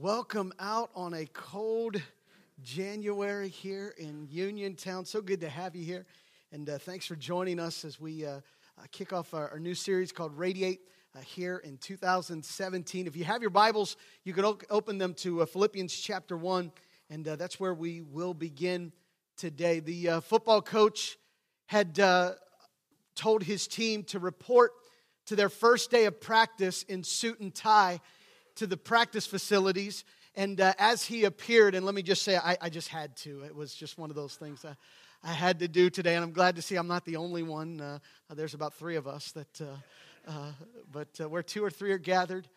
[0.00, 2.02] Welcome out on a cold
[2.60, 5.04] January here in Uniontown.
[5.04, 6.04] So good to have you here.
[6.50, 8.40] And uh, thanks for joining us as we uh, uh,
[8.90, 10.80] kick off our, our, new series called Radiate
[11.14, 13.06] uh, here in 2017.
[13.06, 16.72] If you have your Bibles, you can o- open them to uh, Philippians chapter 1,
[17.08, 18.90] and uh, that's where we will begin
[19.36, 19.78] today.
[19.78, 21.18] The football coach
[21.66, 21.94] had
[23.14, 24.72] told his team to report
[25.26, 28.00] to their first day of practice in suit and tie
[28.56, 30.04] to the practice facilities.
[30.36, 33.42] And uh, as he appeared, and let me just say, I, I, just had to.
[33.44, 34.74] It was just one of those things I,
[35.22, 36.16] I, had to do today.
[36.16, 37.80] And I'm glad to see I'm not the only one.
[37.80, 37.98] Uh,
[38.34, 40.52] there's about three of us that, uh, uh
[40.90, 42.48] but uh, where two or three are gathered,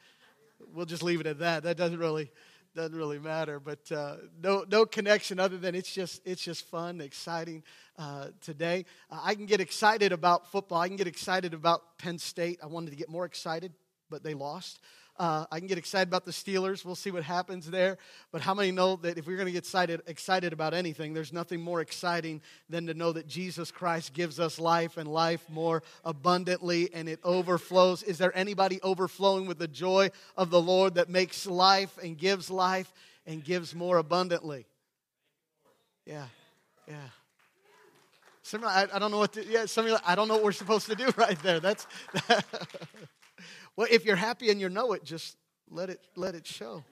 [0.73, 1.63] we'll just leave it at that.
[1.63, 2.31] That doesn't really
[2.77, 7.01] doesn't really matter but uh, no no connection other than it's just it's just fun
[7.01, 7.63] exciting
[7.97, 12.19] uh, today uh, i can get excited about football i can get excited about penn
[12.19, 13.73] state i wanted to get more excited
[14.11, 14.79] but they lost
[15.19, 16.85] uh, I can get excited about the Steelers.
[16.85, 17.97] We'll see what happens there.
[18.31, 21.33] But how many know that if we're going to get excited, excited about anything, there's
[21.33, 25.81] nothing more exciting than to know that Jesus Christ gives us life and life more
[26.05, 28.03] abundantly and it overflows?
[28.03, 32.51] Is there anybody overflowing with the joy of the Lord that makes life and gives
[32.51, 32.93] life
[33.25, 34.67] and gives more abundantly?
[36.05, 36.25] Yeah,
[36.87, 36.95] yeah.
[38.43, 40.43] Some, I, I don't know what to, yeah, some of you, I don't know what
[40.43, 41.59] we're supposed to do right there.
[41.59, 41.87] That's.
[43.77, 45.37] Well, if you're happy and you know it, just
[45.69, 46.83] let it let it show.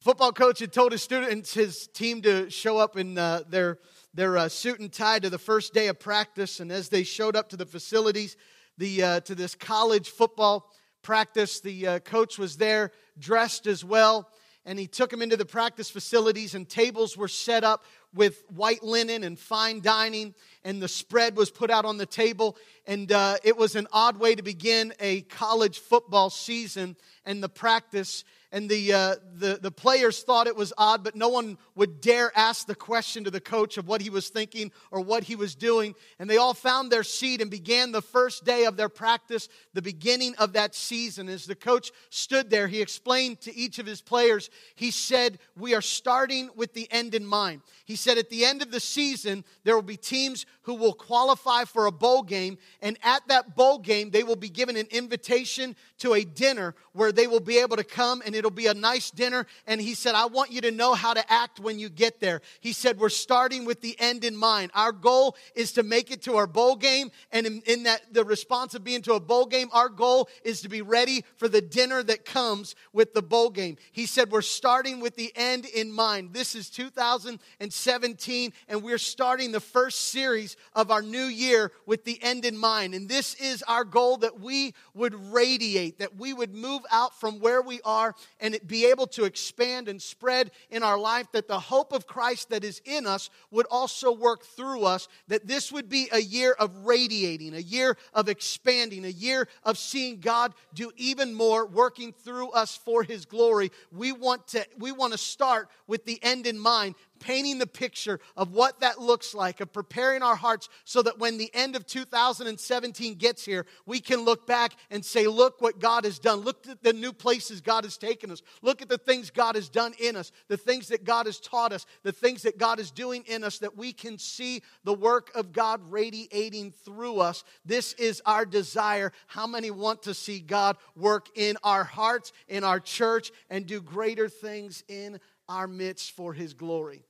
[0.00, 3.80] Football coach had told his students, his team, to show up in uh, their
[4.14, 6.58] their uh, suit and tie to the first day of practice.
[6.58, 8.34] And as they showed up to the facilities,
[8.78, 14.26] the uh, to this college football practice, the uh, coach was there dressed as well
[14.68, 18.82] and he took them into the practice facilities, and tables were set up with white
[18.82, 22.54] linen and fine dining, and the spread was put out on the table.
[22.88, 27.48] And uh, it was an odd way to begin a college football season and the
[27.50, 32.00] practice and the, uh, the, the players thought it was odd, but no one would
[32.00, 35.36] dare ask the question to the coach of what he was thinking or what he
[35.36, 35.94] was doing.
[36.18, 39.82] And they all found their seat and began the first day of their practice, the
[39.82, 41.28] beginning of that season.
[41.28, 45.74] As the coach stood there, he explained to each of his players, he said, We
[45.74, 47.60] are starting with the end in mind.
[47.84, 51.64] He said, At the end of the season, there will be teams who will qualify
[51.64, 55.74] for a bowl game, and at that bowl game, they will be given an invitation
[55.98, 59.10] to a dinner where they will be able to come and it'll be a nice
[59.10, 59.46] dinner.
[59.66, 62.40] And he said, I want you to know how to act when you get there.
[62.60, 64.70] He said, We're starting with the end in mind.
[64.74, 67.10] Our goal is to make it to our bowl game.
[67.32, 70.62] And in, in that, the response of being to a bowl game, our goal is
[70.62, 73.76] to be ready for the dinner that comes with the bowl game.
[73.90, 76.32] He said, We're starting with the end in mind.
[76.32, 82.22] This is 2017, and we're starting the first series of our new year with the
[82.22, 82.67] end in mind.
[82.68, 87.40] And this is our goal that we would radiate, that we would move out from
[87.40, 91.58] where we are and be able to expand and spread in our life, that the
[91.58, 95.88] hope of Christ that is in us would also work through us, that this would
[95.88, 100.92] be a year of radiating, a year of expanding, a year of seeing God do
[100.96, 103.70] even more, working through us for His glory.
[103.92, 108.20] We want to, we want to start with the end in mind painting the picture
[108.36, 111.86] of what that looks like, of preparing our hearts so that when the end of
[111.86, 116.40] 2017 gets here, we can look back and say, Look what God has done.
[116.40, 118.42] Look at the new places God has taken us.
[118.62, 121.72] Look at the things God has done in us, the things that God has taught
[121.72, 125.30] us, the things that God is doing in us, that we can see the work
[125.34, 127.44] of God radiating through us.
[127.64, 129.12] This is our desire.
[129.26, 133.80] How many want to see God work in our hearts, in our church, and do
[133.80, 137.04] greater things in our midst for His glory?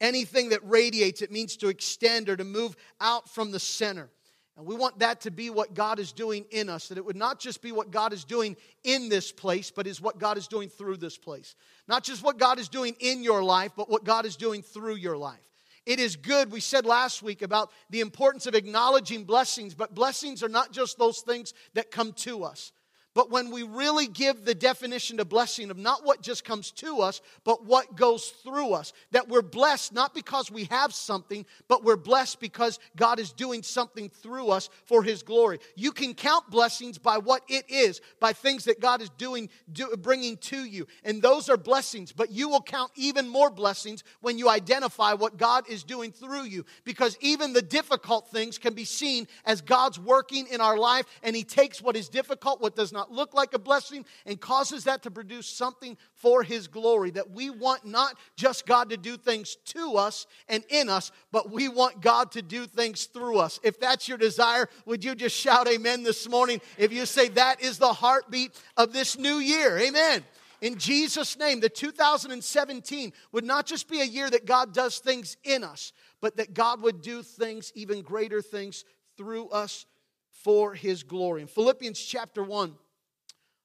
[0.00, 4.10] Anything that radiates, it means to extend or to move out from the center.
[4.56, 7.16] And we want that to be what God is doing in us, that it would
[7.16, 10.46] not just be what God is doing in this place, but is what God is
[10.46, 11.54] doing through this place.
[11.88, 14.96] Not just what God is doing in your life, but what God is doing through
[14.96, 15.40] your life.
[15.86, 20.42] It is good, we said last week about the importance of acknowledging blessings, but blessings
[20.42, 22.72] are not just those things that come to us.
[23.14, 27.00] But when we really give the definition to blessing of not what just comes to
[27.00, 31.84] us, but what goes through us, that we're blessed not because we have something, but
[31.84, 35.58] we're blessed because God is doing something through us for His glory.
[35.76, 39.94] You can count blessings by what it is, by things that God is doing, do,
[39.98, 40.86] bringing to you.
[41.04, 45.36] And those are blessings, but you will count even more blessings when you identify what
[45.36, 46.64] God is doing through you.
[46.84, 51.36] Because even the difficult things can be seen as God's working in our life, and
[51.36, 54.84] He takes what is difficult, what does not not look like a blessing and causes
[54.84, 57.10] that to produce something for His glory.
[57.10, 61.50] That we want not just God to do things to us and in us, but
[61.50, 63.58] we want God to do things through us.
[63.62, 66.60] If that's your desire, would you just shout amen this morning?
[66.78, 70.24] If you say that is the heartbeat of this new year, amen
[70.60, 75.36] in Jesus' name, the 2017 would not just be a year that God does things
[75.42, 78.84] in us, but that God would do things, even greater things,
[79.16, 79.86] through us
[80.30, 81.42] for His glory.
[81.42, 82.74] In Philippians chapter 1,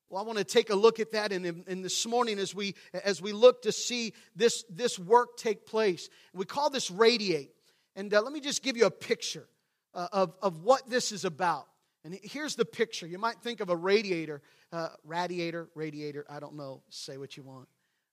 [0.09, 2.75] well, I want to take a look at that, and, and this morning, as we
[3.03, 7.51] as we look to see this this work take place, we call this radiate.
[7.95, 9.47] And uh, let me just give you a picture
[9.93, 11.67] uh, of of what this is about.
[12.05, 13.05] And here's the picture.
[13.05, 16.25] You might think of a radiator, uh, radiator, radiator.
[16.29, 16.83] I don't know.
[16.89, 17.67] Say what you want.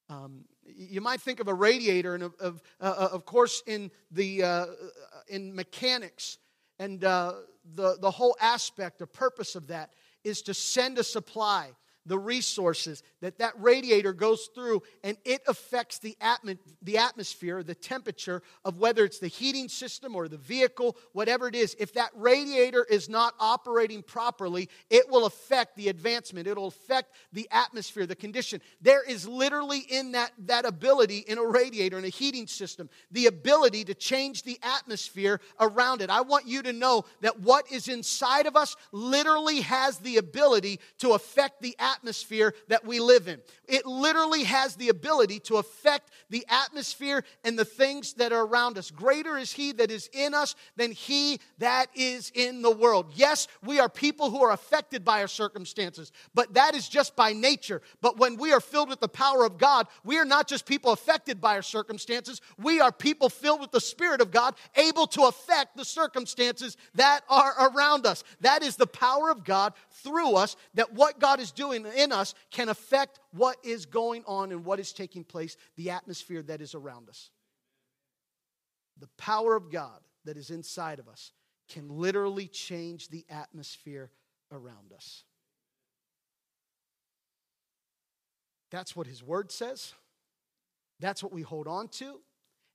[0.08, 3.90] Um, you might think of a radiator, and of, of, uh, uh, of course, in
[4.10, 4.66] the uh,
[5.28, 6.38] in mechanics,
[6.80, 7.34] and uh,
[7.74, 9.92] the the whole aspect, the purpose of that
[10.24, 11.70] is to send a supply
[12.06, 17.74] the resources that that radiator goes through and it affects the, atm- the atmosphere the
[17.74, 21.74] temperature of whether it's the heating system or the vehicle whatever it is.
[21.78, 26.46] If that radiator is not operating properly it will affect the advancement.
[26.46, 28.60] It'll affect the atmosphere the condition.
[28.80, 33.26] There is literally in that, that ability in a radiator in a heating system the
[33.26, 36.10] ability to change the atmosphere around it.
[36.10, 40.80] I want you to know that what is inside of us literally has the ability
[40.98, 43.40] to affect the atmosphere atmosphere that we live in.
[43.66, 48.78] It literally has the ability to affect the atmosphere and the things that are around
[48.78, 48.90] us.
[48.90, 53.12] Greater is He that is in us than He that is in the world.
[53.14, 57.32] Yes, we are people who are affected by our circumstances, but that is just by
[57.32, 57.82] nature.
[58.00, 60.92] But when we are filled with the power of God, we are not just people
[60.92, 65.24] affected by our circumstances, we are people filled with the Spirit of God, able to
[65.24, 68.24] affect the circumstances that are around us.
[68.40, 72.34] That is the power of God through us, that what God is doing in us
[72.50, 76.74] can affect what is going on and what is taking place, the atmosphere that is
[76.74, 77.30] around us.
[79.00, 81.32] The power of God that is inside of us
[81.68, 84.10] can literally change the atmosphere
[84.52, 85.24] around us.
[88.70, 89.94] That's what His Word says.
[91.00, 92.20] That's what we hold on to.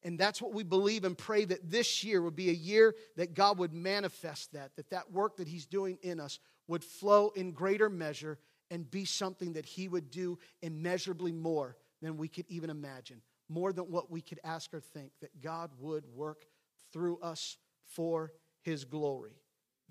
[0.04, 3.34] And that's what we believe and pray that this year would be a year that
[3.34, 7.52] God would manifest that, that that work that He's doing in us would flow in
[7.52, 8.40] greater measure
[8.72, 13.74] and be something that He would do immeasurably more than we could even imagine, more
[13.74, 16.46] than what we could ask or think, that God would work
[16.92, 17.58] through us
[17.88, 18.32] for
[18.62, 19.42] His glory.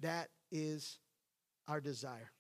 [0.01, 0.99] That is
[1.67, 2.31] our desire.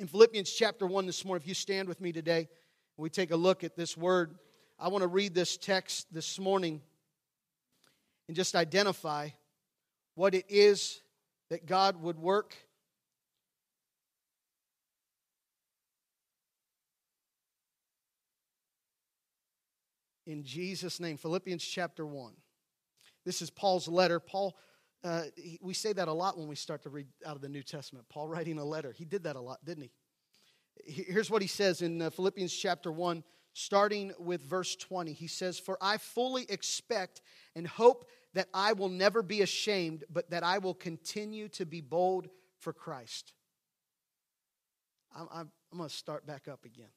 [0.00, 2.48] In Philippians chapter 1 this morning, if you stand with me today,
[2.96, 4.36] we take a look at this word,
[4.78, 6.80] I want to read this text this morning
[8.28, 9.30] and just identify
[10.14, 11.00] what it is
[11.50, 12.54] that God would work
[20.26, 21.16] in Jesus' name.
[21.16, 22.34] Philippians chapter 1.
[23.24, 24.20] This is Paul's letter.
[24.20, 24.56] Paul,
[25.02, 27.48] uh, he, we say that a lot when we start to read out of the
[27.48, 28.06] New Testament.
[28.08, 28.92] Paul writing a letter.
[28.92, 29.90] He did that a lot, didn't he?
[30.86, 33.22] Here's what he says in uh, Philippians chapter 1,
[33.52, 35.12] starting with verse 20.
[35.12, 37.22] He says, For I fully expect
[37.54, 41.80] and hope that I will never be ashamed, but that I will continue to be
[41.80, 42.28] bold
[42.58, 43.32] for Christ.
[45.14, 46.88] I'm, I'm, I'm going to start back up again.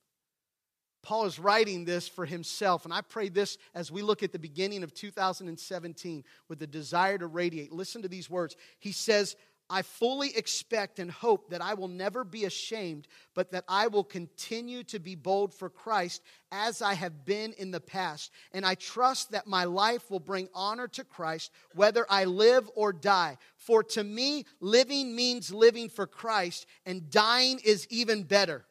[1.07, 4.39] Paul is writing this for himself, and I pray this as we look at the
[4.39, 7.71] beginning of 2017 with the desire to radiate.
[7.71, 8.57] Listen to these words.
[8.79, 9.37] He says,
[9.69, 14.03] I fully expect and hope that I will never be ashamed, but that I will
[14.03, 18.33] continue to be bold for Christ as I have been in the past.
[18.51, 22.91] And I trust that my life will bring honor to Christ, whether I live or
[22.91, 23.37] die.
[23.55, 28.65] For to me, living means living for Christ, and dying is even better.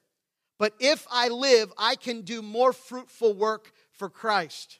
[0.58, 4.78] But if I live, I can do more fruitful work for Christ.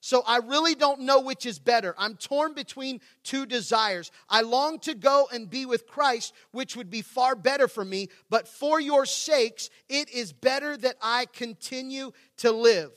[0.00, 1.94] So I really don't know which is better.
[1.98, 4.10] I'm torn between two desires.
[4.28, 8.08] I long to go and be with Christ, which would be far better for me,
[8.30, 12.92] but for your sakes, it is better that I continue to live.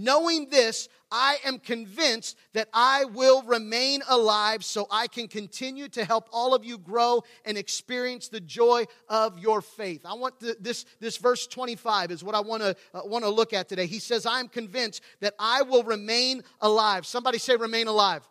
[0.00, 6.04] Knowing this, I am convinced that I will remain alive so I can continue to
[6.04, 10.02] help all of you grow and experience the joy of your faith.
[10.04, 13.30] I want the, this, this verse 25 is what I want to uh, want to
[13.30, 13.86] look at today.
[13.86, 17.04] He says, I'm convinced that I will remain alive.
[17.04, 18.22] Somebody say, remain alive.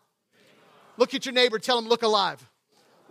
[0.96, 2.50] Look at your neighbor, tell him, look alive.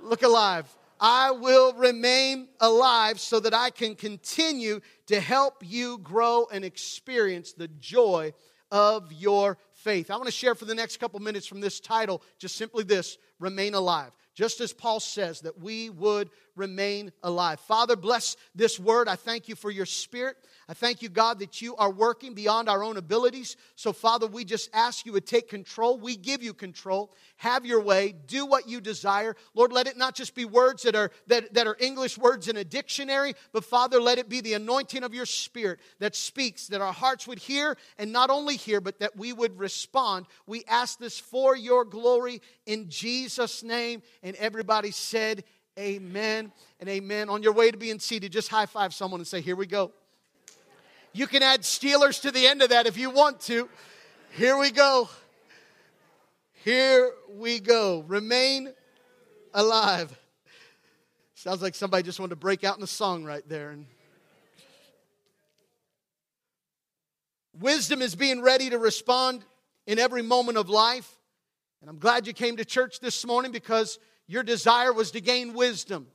[0.01, 0.67] Look alive.
[1.01, 7.53] I will remain alive so that I can continue to help you grow and experience
[7.53, 8.33] the joy
[8.71, 10.11] of your faith.
[10.11, 13.19] I want to share for the next couple minutes from this title just simply this
[13.39, 14.13] remain alive.
[14.35, 17.61] Just as Paul says that we would remain alive.
[17.61, 19.09] Father, bless this word.
[19.09, 20.37] I thank you for your spirit.
[20.69, 23.57] I thank you, God, that you are working beyond our own abilities.
[23.77, 25.97] So, Father, we just ask you to take control.
[25.97, 27.13] We give you control.
[27.37, 28.15] Have your way.
[28.27, 29.37] Do what you desire.
[29.55, 32.57] Lord, let it not just be words that are, that, that are English words in
[32.57, 36.81] a dictionary, but Father, let it be the anointing of your spirit that speaks, that
[36.81, 40.27] our hearts would hear, and not only hear, but that we would respond.
[40.49, 44.03] We ask this for your glory in Jesus' name.
[44.25, 45.45] And everybody said,
[45.79, 47.29] Amen and amen.
[47.29, 49.93] On your way to being seated, just high five someone and say, Here we go.
[51.13, 53.69] You can add Steelers to the end of that if you want to.
[54.33, 55.09] Here we go.
[56.65, 58.05] Here we go.
[58.07, 58.73] Remain
[59.53, 60.19] alive.
[61.35, 63.71] Sounds like somebody just wanted to break out in a song right there.
[63.71, 63.87] And
[67.61, 69.45] wisdom is being ready to respond
[69.87, 71.19] in every moment of life.
[71.81, 75.55] And I'm glad you came to church this morning because your desire was to gain
[75.55, 76.07] wisdom.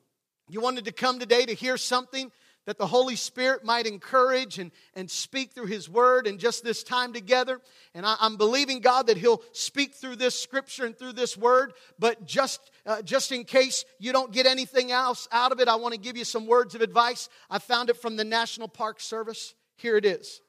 [0.49, 2.31] You wanted to come today to hear something
[2.65, 6.83] that the Holy Spirit might encourage and, and speak through His Word and just this
[6.83, 7.59] time together.
[7.95, 11.73] And I, am believing God that He'll speak through this scripture and through this Word.
[11.97, 15.75] But just, uh, just in case you don't get anything else out of it, I
[15.75, 17.29] want to give you some words of advice.
[17.49, 19.55] I found it from the National Park Service.
[19.77, 20.41] Here it is.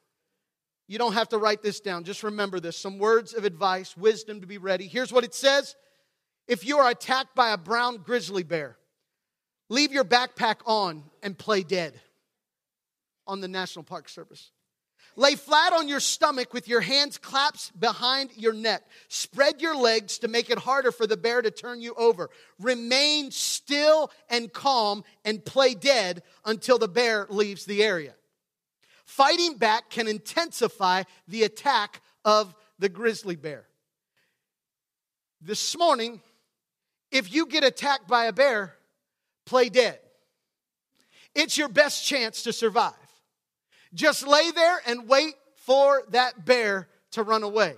[0.87, 2.03] You don't have to write this down.
[2.03, 4.85] Just remember this some words of advice, wisdom to be ready.
[4.87, 5.75] Here's what it says
[6.47, 8.77] If you are attacked by a brown grizzly bear,
[9.73, 11.99] Leave your backpack on and play dead
[13.25, 14.51] on the National Park Service.
[15.15, 18.83] Lay flat on your stomach with your hands clasped behind your neck.
[19.07, 22.29] Spread your legs to make it harder for the bear to turn you over.
[22.59, 28.13] Remain still and calm and play dead until the bear leaves the area.
[29.05, 33.65] Fighting back can intensify the attack of the grizzly bear.
[35.41, 36.21] This morning,
[37.13, 38.75] if you get attacked by a bear,
[39.45, 39.99] play dead.
[41.35, 42.93] It's your best chance to survive.
[43.93, 47.75] Just lay there and wait for that bear to run away.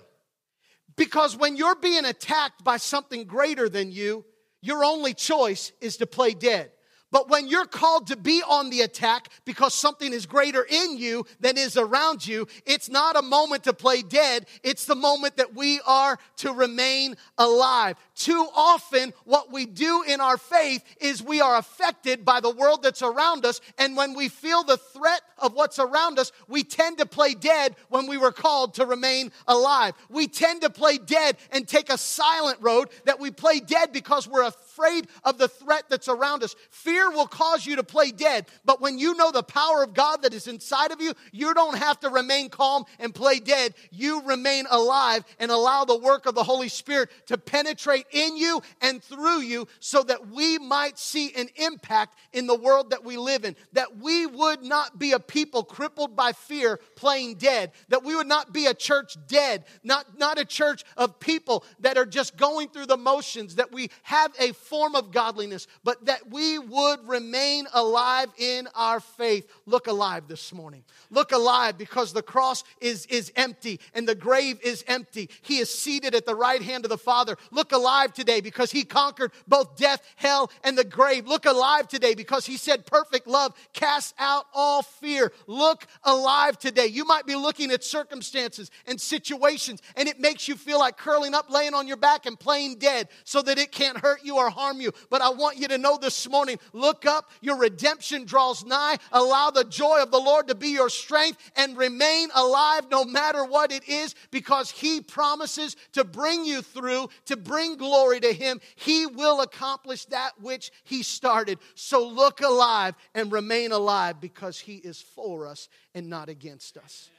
[0.95, 4.23] Because when you're being attacked by something greater than you,
[4.61, 6.71] your only choice is to play dead.
[7.11, 11.25] But when you're called to be on the attack because something is greater in you
[11.39, 14.47] than is around you, it's not a moment to play dead.
[14.63, 17.95] It's the moment that we are to remain alive.
[18.15, 22.81] Too often, what we do in our faith is we are affected by the world
[22.83, 23.61] that's around us.
[23.77, 27.75] And when we feel the threat of what's around us, we tend to play dead
[27.89, 29.93] when we were called to remain alive.
[30.09, 34.27] We tend to play dead and take a silent road that we play dead because
[34.27, 34.43] we're
[34.75, 36.55] afraid of the threat that's around us.
[36.69, 40.21] Fear will cause you to play dead, but when you know the power of God
[40.23, 43.73] that is inside of you, you don't have to remain calm and play dead.
[43.91, 48.61] You remain alive and allow the work of the Holy Spirit to penetrate in you
[48.81, 53.17] and through you so that we might see an impact in the world that we
[53.17, 53.55] live in.
[53.73, 57.71] That we would not be a people crippled by fear playing dead.
[57.89, 61.97] That we would not be a church dead, not, not a church of people that
[61.97, 66.29] are just going through the motions, that we have a form of godliness, but that
[66.29, 69.49] we would remain alive in our faith.
[69.65, 70.83] Look alive this morning.
[71.09, 75.29] Look alive because the cross is, is empty and the grave is empty.
[75.41, 77.37] He is seated at the right hand of the Father.
[77.51, 81.27] Look alive today because He conquered both death, hell, and the grave.
[81.27, 85.31] Look alive today because He said, Perfect love casts out all fear.
[85.47, 86.87] Look alive today.
[86.87, 91.33] You might be looking at circumstances and situations and it makes you feel like curling
[91.33, 94.49] up, laying on your back, and playing dead so that it can't hurt you or
[94.55, 94.91] harm you.
[95.09, 98.97] But I want you to know this morning Look up, your redemption draws nigh.
[99.11, 103.45] Allow the joy of the Lord to be your strength and remain alive no matter
[103.45, 108.59] what it is because He promises to bring you through, to bring glory to Him.
[108.75, 111.59] He will accomplish that which He started.
[111.75, 117.09] So look alive and remain alive because He is for us and not against us.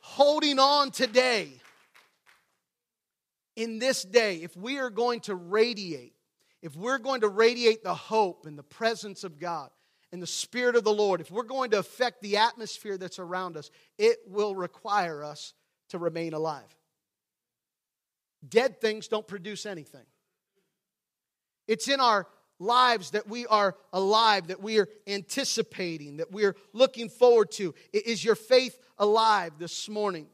[0.00, 1.60] Holding on today
[3.58, 6.14] in this day, if we are going to radiate
[6.62, 9.70] if we're going to radiate the hope and the presence of God
[10.12, 13.56] and the Spirit of the Lord, if we're going to affect the atmosphere that's around
[13.56, 15.54] us, it will require us
[15.90, 16.64] to remain alive.
[18.46, 20.04] Dead things don't produce anything.
[21.66, 22.26] It's in our
[22.58, 27.74] lives that we are alive, that we are anticipating, that we are looking forward to.
[27.92, 30.26] Is your faith alive this morning?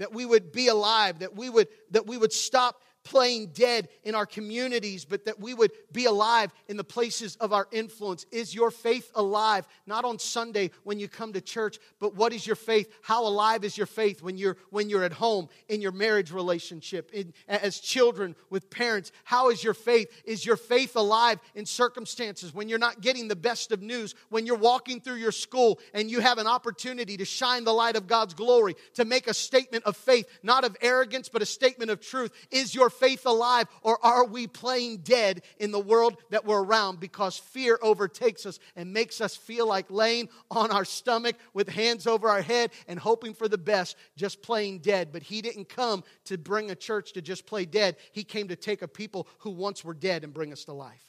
[0.00, 4.14] That we would be alive, that we would, that we would stop playing dead in
[4.14, 8.24] our communities, but that we would be alive in the places of our influence.
[8.30, 9.66] Is your faith alive?
[9.84, 12.88] Not on Sunday when you come to church, but what is your faith?
[13.02, 17.10] How alive is your faith when you're when you're at home in your marriage relationship,
[17.12, 19.10] in, as children with parents?
[19.24, 20.08] How is your faith?
[20.24, 24.46] Is your faith alive in circumstances when you're not getting the best of news, when
[24.46, 28.06] you're walking through your school and you have an opportunity to shine the light of
[28.06, 32.00] God's glory, to make a statement of faith, not of arrogance, but a statement of
[32.00, 32.30] truth?
[32.52, 37.00] Is your faith alive or are we playing dead in the world that we're around
[37.00, 42.06] because fear overtakes us and makes us feel like laying on our stomach with hands
[42.06, 45.08] over our head and hoping for the best, just playing dead?
[45.12, 48.56] But He didn't come to bring a church to just play dead, He came to
[48.56, 51.04] take a people who once were dead and bring us to life.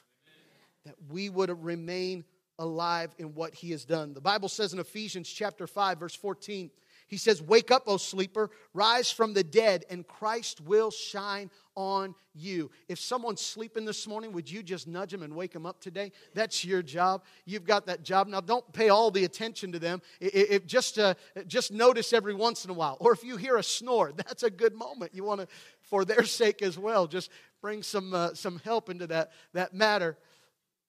[0.86, 2.24] That we would remain
[2.58, 4.14] alive in what He has done.
[4.14, 6.70] The Bible says in Ephesians chapter 5, verse 14,
[7.12, 12.14] he says, Wake up, O sleeper, rise from the dead, and Christ will shine on
[12.32, 12.70] you.
[12.88, 16.12] If someone's sleeping this morning, would you just nudge them and wake them up today?
[16.32, 17.22] That's your job.
[17.44, 18.28] You've got that job.
[18.28, 20.00] Now, don't pay all the attention to them.
[20.22, 21.12] If just, uh,
[21.46, 22.96] just notice every once in a while.
[22.98, 25.14] Or if you hear a snore, that's a good moment.
[25.14, 25.48] You want to,
[25.82, 30.16] for their sake as well, just bring some, uh, some help into that, that matter.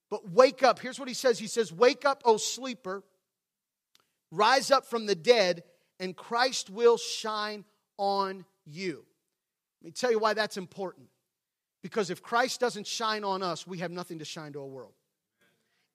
[0.08, 0.78] But wake up.
[0.78, 3.02] Here's what he says He says, Wake up, O sleeper,
[4.30, 5.64] rise up from the dead
[6.00, 7.64] and Christ will shine
[7.96, 9.04] on you.
[9.82, 11.08] Let me tell you why that's important.
[11.82, 14.94] Because if Christ doesn't shine on us, we have nothing to shine to a world.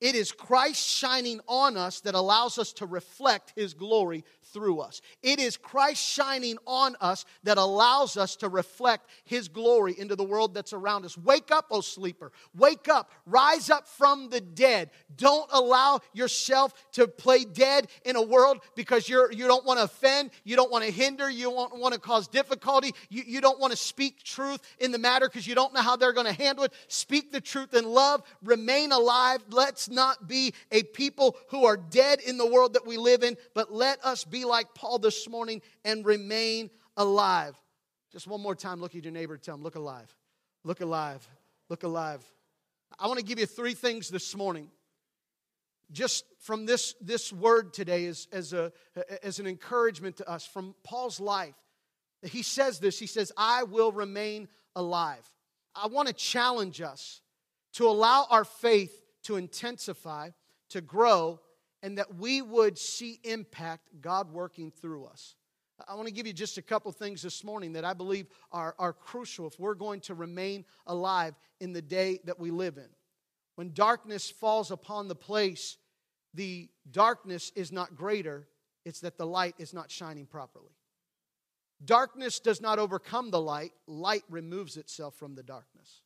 [0.00, 5.00] It is Christ shining on us that allows us to reflect His glory through us.
[5.22, 10.24] It is Christ shining on us that allows us to reflect His glory into the
[10.24, 11.16] world that's around us.
[11.16, 12.32] Wake up, O sleeper.
[12.56, 13.10] Wake up.
[13.26, 14.90] Rise up from the dead.
[15.16, 19.84] Don't allow yourself to play dead in a world because you're, you don't want to
[19.84, 23.60] offend, you don't want to hinder, you don't want to cause difficulty, you, you don't
[23.60, 26.32] want to speak truth in the matter because you don't know how they're going to
[26.32, 26.72] handle it.
[26.88, 28.22] Speak the truth in love.
[28.42, 29.42] Remain alive.
[29.50, 33.36] Let's not be a people who are dead in the world that we live in,
[33.54, 37.56] but let us be like Paul this morning and remain alive.
[38.12, 40.14] Just one more time, look at your neighbor tell him, look alive.
[40.64, 41.26] Look alive.
[41.68, 42.24] Look alive.
[42.98, 44.68] I want to give you three things this morning.
[45.92, 48.72] Just from this, this word today as, as, a,
[49.22, 51.54] as an encouragement to us from Paul's life.
[52.22, 55.26] He says this He says, I will remain alive.
[55.74, 57.22] I want to challenge us
[57.74, 60.30] to allow our faith to intensify,
[60.70, 61.40] to grow,
[61.82, 65.34] and that we would see impact God working through us.
[65.88, 68.74] I want to give you just a couple things this morning that I believe are,
[68.78, 72.88] are crucial if we're going to remain alive in the day that we live in.
[73.54, 75.78] When darkness falls upon the place,
[76.34, 78.46] the darkness is not greater,
[78.84, 80.72] it's that the light is not shining properly.
[81.84, 86.02] Darkness does not overcome the light, light removes itself from the darkness.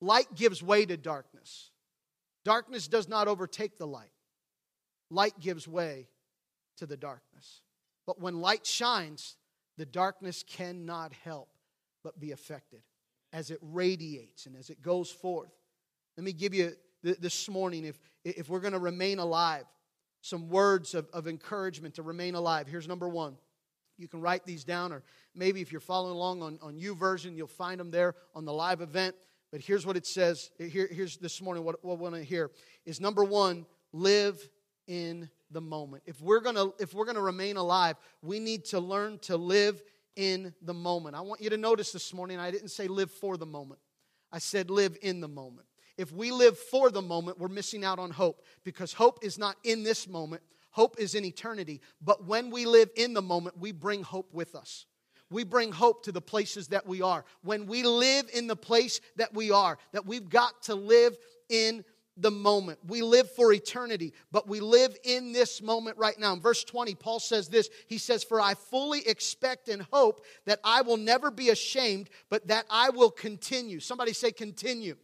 [0.00, 1.70] Light gives way to darkness.
[2.44, 4.10] Darkness does not overtake the light,
[5.12, 6.08] light gives way
[6.78, 7.60] to the darkness.
[8.06, 9.36] But when light shines,
[9.76, 11.48] the darkness cannot help
[12.02, 12.80] but be affected
[13.32, 15.52] as it radiates and as it goes forth.
[16.16, 16.72] Let me give you
[17.02, 19.64] this morning, if, if we're going to remain alive,
[20.20, 22.66] some words of, of encouragement to remain alive.
[22.68, 23.36] Here's number one.
[23.98, 25.02] You can write these down, or
[25.34, 28.80] maybe if you're following along on, on YouVersion, you'll find them there on the live
[28.80, 29.14] event.
[29.50, 30.50] But here's what it says.
[30.58, 32.50] Here, here's this morning what, what we want to hear
[32.86, 34.48] is number one, live
[34.92, 36.02] in the moment.
[36.04, 39.82] If we're gonna if we're gonna remain alive, we need to learn to live
[40.16, 41.16] in the moment.
[41.16, 43.80] I want you to notice this morning, I didn't say live for the moment.
[44.30, 45.66] I said live in the moment.
[45.96, 49.56] If we live for the moment, we're missing out on hope because hope is not
[49.64, 50.42] in this moment.
[50.72, 51.80] Hope is in eternity.
[52.02, 54.84] But when we live in the moment, we bring hope with us
[55.32, 57.24] we bring hope to the places that we are.
[57.42, 61.16] When we live in the place that we are, that we've got to live
[61.48, 61.84] in
[62.16, 62.78] the moment.
[62.86, 66.32] We live for eternity, but we live in this moment right now.
[66.34, 70.60] In verse 20, Paul says this He says, For I fully expect and hope that
[70.64, 73.80] I will never be ashamed, but that I will continue.
[73.80, 74.96] Somebody say, continue.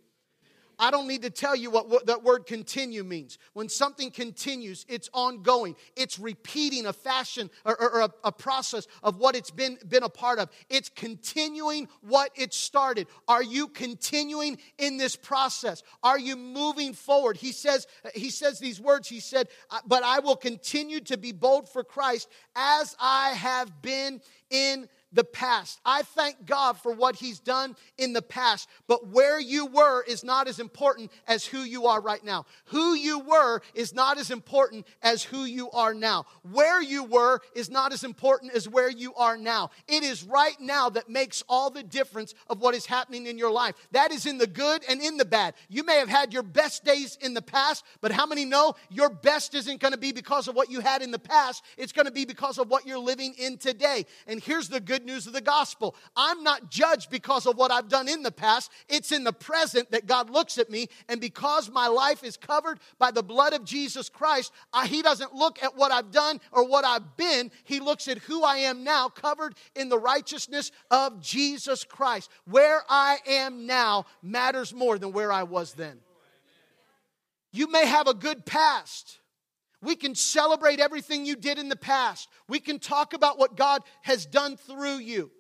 [0.79, 3.38] I don't need to tell you what, what, that word continue means.
[3.53, 5.75] When something continues, it's ongoing.
[5.97, 10.05] It's repeating a fashion or, or, or a, a, process of what it's been, been
[10.05, 10.51] a part of.
[10.71, 13.09] It's continuing what it started.
[13.27, 15.83] Are you continuing in this process?
[16.03, 17.37] Are you moving forward?
[17.37, 19.09] He says, he says these words.
[19.09, 19.49] He said,
[19.87, 25.25] But I will continue to be bold for Christ as I have been in the
[25.25, 25.81] past.
[25.85, 30.25] I thank God for what He's done in the past, but where you were is
[30.25, 32.47] not as important as who you are right now.
[32.66, 36.27] Who you were is not as important as who you are now.
[36.42, 39.71] Where you were is not as important as where you are now.
[39.87, 43.51] It is right now that makes all the difference of what is happening in your
[43.51, 43.75] life.
[43.92, 45.55] That is in the good and in the bad.
[45.68, 49.09] You may have had your best days in the past, but how many know your
[49.09, 51.64] best isn't going to be because of what you had in the past?
[51.77, 54.07] It's going to be because of what you're living in today.
[54.27, 57.89] And here's the good news of the gospel I'm not judged because of what I've
[57.89, 60.89] done in the past, it's in the present that God looks at me.
[61.09, 65.35] And because my life is covered by the blood of Jesus Christ, I, He doesn't
[65.35, 67.51] look at what I've done or what I've been.
[67.65, 72.31] He looks at who I am now, covered in the righteousness of Jesus Christ.
[72.45, 75.99] Where I am now matters more than where I was then.
[77.53, 79.18] You may have a good past.
[79.81, 82.29] We can celebrate everything you did in the past.
[82.49, 85.31] We can talk about what God has done through you.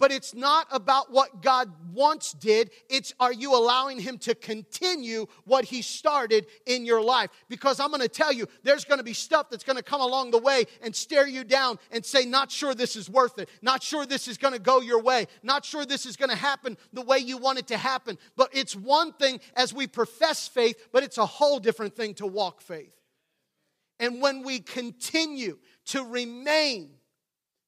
[0.00, 2.72] But it's not about what God once did.
[2.90, 7.30] It's are you allowing Him to continue what He started in your life?
[7.48, 10.00] Because I'm going to tell you, there's going to be stuff that's going to come
[10.00, 13.48] along the way and stare you down and say, Not sure this is worth it.
[13.62, 15.28] Not sure this is going to go your way.
[15.44, 18.18] Not sure this is going to happen the way you want it to happen.
[18.36, 22.26] But it's one thing as we profess faith, but it's a whole different thing to
[22.26, 23.03] walk faith.
[24.00, 26.90] And when we continue to remain,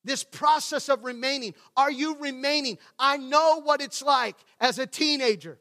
[0.07, 2.79] this process of remaining, are you remaining?
[2.99, 5.59] I know what it's like as a teenager.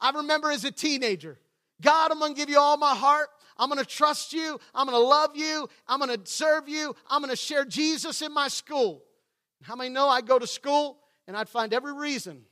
[0.00, 1.38] I remember as a teenager,
[1.80, 3.28] God, I'm gonna give you all my heart.
[3.58, 4.58] I'm gonna trust you.
[4.74, 5.68] I'm gonna love you.
[5.88, 6.94] I'm gonna serve you.
[7.10, 9.02] I'm gonna share Jesus in my school.
[9.62, 12.42] How many know I'd go to school and I'd find every reason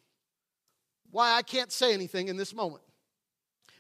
[1.11, 2.83] why I can't say anything in this moment?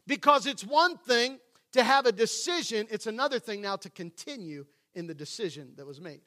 [0.06, 1.38] Because it's one thing
[1.74, 6.00] to have a decision, it's another thing now to continue in the decision that was
[6.00, 6.20] made.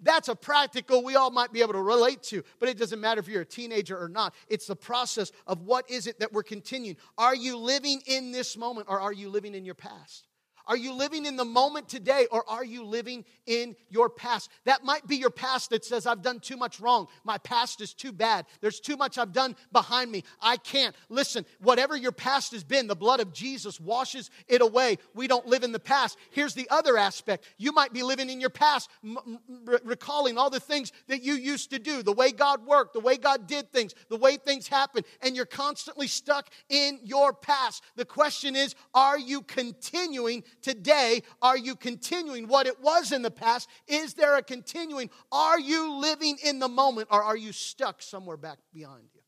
[0.00, 3.18] That's a practical we all might be able to relate to, but it doesn't matter
[3.18, 4.34] if you're a teenager or not.
[4.46, 6.96] It's the process of what is it that we're continuing.
[7.18, 10.27] Are you living in this moment or are you living in your past?
[10.68, 14.50] Are you living in the moment today or are you living in your past?
[14.66, 17.08] That might be your past that says, I've done too much wrong.
[17.24, 18.44] My past is too bad.
[18.60, 20.24] There's too much I've done behind me.
[20.42, 20.94] I can't.
[21.08, 24.98] Listen, whatever your past has been, the blood of Jesus washes it away.
[25.14, 26.18] We don't live in the past.
[26.30, 29.38] Here's the other aspect you might be living in your past, m-
[29.84, 33.16] recalling all the things that you used to do, the way God worked, the way
[33.16, 37.82] God did things, the way things happened, and you're constantly stuck in your past.
[37.96, 41.22] The question is, are you continuing today?
[41.40, 43.68] Are you continuing what it was in the past?
[43.86, 45.08] Is there a continuing?
[45.32, 49.20] Are you living in the moment or are you stuck somewhere back behind you?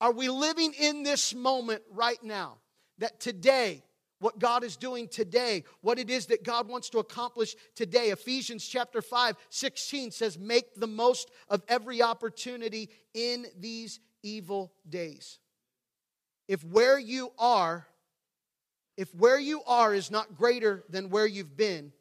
[0.00, 2.58] Are we living in this moment right now?
[2.98, 3.82] That today,
[4.20, 8.10] what God is doing today, what it is that God wants to accomplish today.
[8.10, 15.40] Ephesians chapter 5, 16 says, Make the most of every opportunity in these evil days.
[16.46, 17.86] If where you are
[18.96, 21.92] if where you are is not greater than where you've been,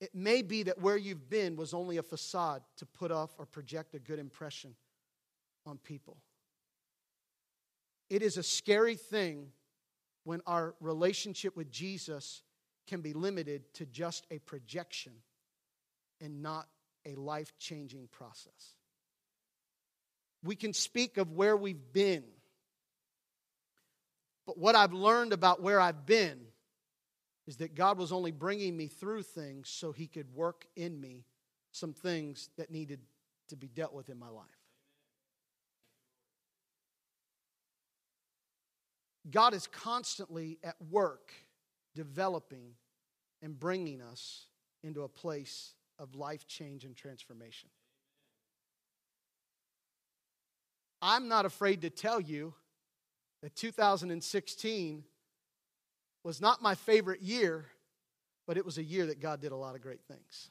[0.00, 3.46] it may be that where you've been was only a facade to put off or
[3.46, 4.74] project a good impression
[5.66, 6.16] on people.
[8.10, 9.48] It is a scary thing
[10.24, 12.42] when our relationship with Jesus
[12.86, 15.12] can be limited to just a projection
[16.20, 16.68] and not
[17.06, 18.74] a life changing process.
[20.44, 22.24] We can speak of where we've been
[24.46, 26.40] but what I've learned about where I've been
[27.46, 31.24] is that God was only bringing me through things so He could work in me
[31.72, 33.00] some things that needed
[33.48, 34.46] to be dealt with in my life.
[39.30, 41.32] God is constantly at work
[41.94, 42.72] developing
[43.40, 44.46] and bringing us
[44.82, 47.68] into a place of life change and transformation.
[51.00, 52.54] I'm not afraid to tell you
[53.42, 55.04] that 2016
[56.24, 57.66] was not my favorite year,
[58.46, 60.50] but it was a year that God did a lot of great things.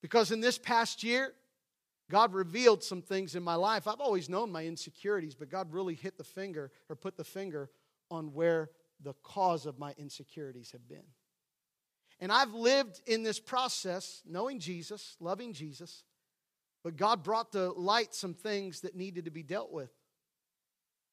[0.00, 1.32] Because in this past year,
[2.10, 3.86] God revealed some things in my life.
[3.86, 7.68] I've always known my insecurities, but God really hit the finger or put the finger
[8.10, 8.70] on where
[9.02, 11.04] the cause of my insecurities have been.
[12.20, 16.04] And I've lived in this process knowing Jesus, loving Jesus,
[16.82, 19.90] but God brought to light some things that needed to be dealt with.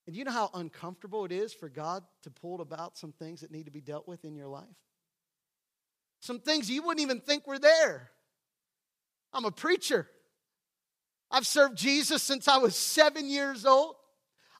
[0.07, 3.51] And you know how uncomfortable it is for God to pull about some things that
[3.51, 4.63] need to be dealt with in your life?
[6.19, 8.11] Some things you wouldn't even think were there.
[9.33, 10.07] I'm a preacher.
[11.29, 13.95] I've served Jesus since I was seven years old.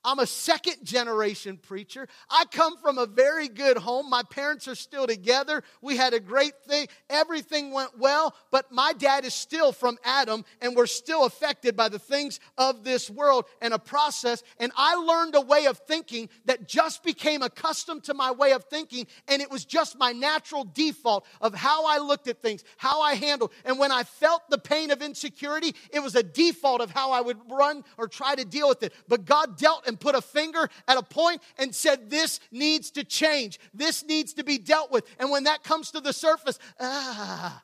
[0.05, 2.07] I'm a second generation preacher.
[2.29, 4.07] I come from a very good home.
[4.09, 5.63] My parents are still together.
[5.81, 6.87] We had a great thing.
[7.09, 11.89] Everything went well, but my dad is still from Adam, and we're still affected by
[11.89, 14.43] the things of this world and a process.
[14.59, 18.65] And I learned a way of thinking that just became accustomed to my way of
[18.65, 23.01] thinking, and it was just my natural default of how I looked at things, how
[23.01, 23.51] I handled.
[23.65, 27.21] And when I felt the pain of insecurity, it was a default of how I
[27.21, 28.93] would run or try to deal with it.
[29.07, 33.05] But God dealt and put a finger at a point and said, This needs to
[33.05, 33.59] change.
[33.73, 35.05] This needs to be dealt with.
[35.19, 37.63] And when that comes to the surface, ah.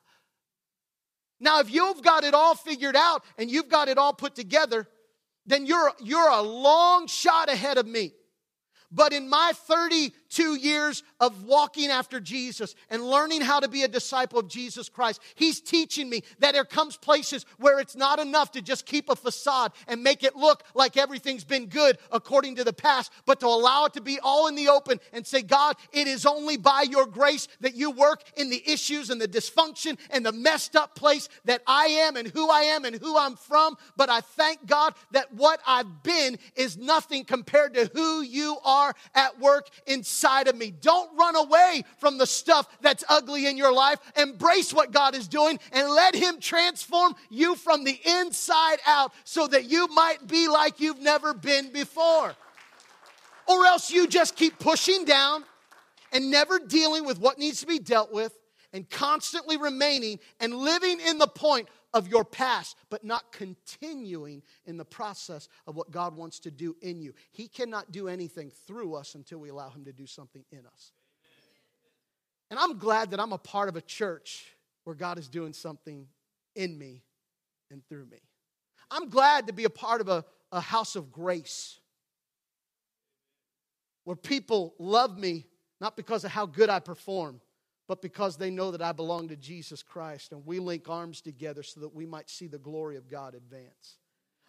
[1.42, 4.88] Now, if you've got it all figured out and you've got it all put together,
[5.46, 8.14] then you're, you're a long shot ahead of me.
[8.90, 9.52] But in my
[10.32, 14.90] 32 years of walking after Jesus and learning how to be a disciple of Jesus
[14.90, 19.10] Christ, He's teaching me that there comes places where it's not enough to just keep
[19.10, 23.40] a facade and make it look like everything's been good according to the past, but
[23.42, 26.58] to allow it to be all in the open and say, God, it is only
[26.58, 30.76] by your grace that you work in the issues and the dysfunction and the messed
[30.76, 33.76] up place that I am and who I am and who I'm from.
[33.98, 38.94] But I thank God that what I've been is nothing compared to who you are
[39.14, 39.70] at work
[40.22, 40.72] inside of me.
[40.82, 44.00] Don't run away from the stuff that's ugly in your life.
[44.16, 49.48] Embrace what God is doing and let Him transform you from the inside out so
[49.48, 52.36] that you might be like you've never been before.
[53.48, 55.44] Or else you just keep pushing down
[56.14, 58.38] and never dealing with what needs to be dealt with
[58.74, 64.78] and constantly remaining and living in the point of your past, but not continuing in
[64.78, 67.14] the process of what God wants to do in you.
[67.32, 70.92] He cannot do anything through us until we allow Him to do something in us.
[72.50, 74.46] And I'm glad that I'm a part of a church
[74.84, 76.08] where God is doing something
[76.56, 77.04] in me
[77.70, 78.20] and through me.
[78.90, 81.80] I'm glad to be a part of a, a house of grace
[84.04, 85.46] where people love me
[85.80, 87.42] not because of how good I perform,
[87.92, 91.62] but because they know that I belong to Jesus Christ and we link arms together
[91.62, 93.98] so that we might see the glory of God advance.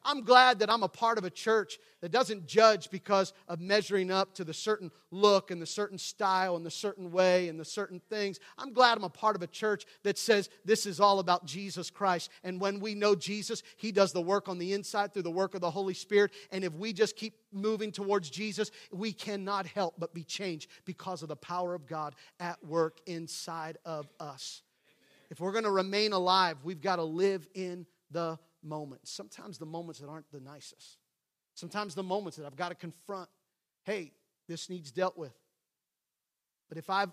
[0.05, 4.11] I'm glad that I'm a part of a church that doesn't judge because of measuring
[4.11, 7.65] up to the certain look and the certain style and the certain way and the
[7.65, 8.41] certain things.
[8.59, 11.91] I'm glad I'm a part of a church that says this is all about Jesus
[11.91, 12.31] Christ.
[12.43, 15.55] And when we know Jesus, He does the work on the inside through the work
[15.55, 16.33] of the Holy Spirit.
[16.51, 21.23] And if we just keep moving towards Jesus, we cannot help but be changed because
[21.23, 24.63] of the power of God at work inside of us.
[25.31, 29.11] If we're going to remain alive, we've got to live in the moments.
[29.11, 30.99] Sometimes the moments that aren't the nicest.
[31.55, 33.29] Sometimes the moments that I've got to confront,
[33.85, 34.13] hey,
[34.49, 35.35] this needs dealt with.
[36.69, 37.11] But if I've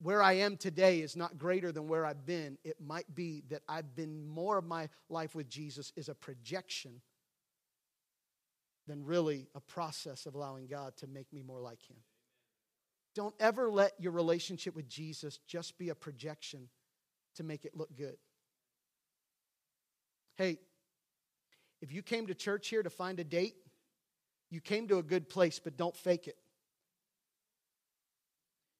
[0.00, 3.62] where I am today is not greater than where I've been, it might be that
[3.68, 7.00] I've been more of my life with Jesus is a projection
[8.86, 11.96] than really a process of allowing God to make me more like Him.
[13.14, 16.68] Don't ever let your relationship with Jesus just be a projection
[17.34, 18.16] to make it look good.
[20.38, 20.58] Hey,
[21.82, 23.56] if you came to church here to find a date,
[24.50, 26.36] you came to a good place, but don't fake it.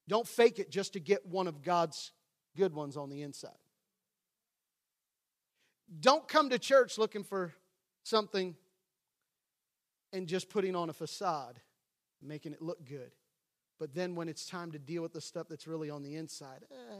[0.06, 2.12] Don't fake it just to get one of God's
[2.56, 3.50] good ones on the inside.
[6.00, 7.52] Don't come to church looking for
[8.04, 8.54] something
[10.12, 11.60] and just putting on a facade,
[12.22, 13.10] making it look good.
[13.80, 16.64] But then when it's time to deal with the stuff that's really on the inside,
[16.70, 16.94] uh,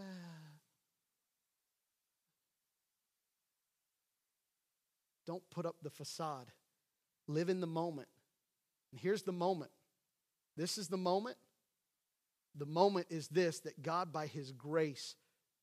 [5.28, 6.46] Don't put up the facade.
[7.26, 8.08] Live in the moment.
[8.90, 9.70] And here's the moment.
[10.56, 11.36] This is the moment.
[12.56, 15.16] The moment is this that God, by His grace,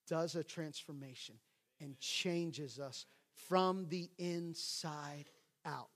[0.08, 1.34] does a transformation
[1.82, 5.32] and changes us from the inside
[5.66, 5.90] out.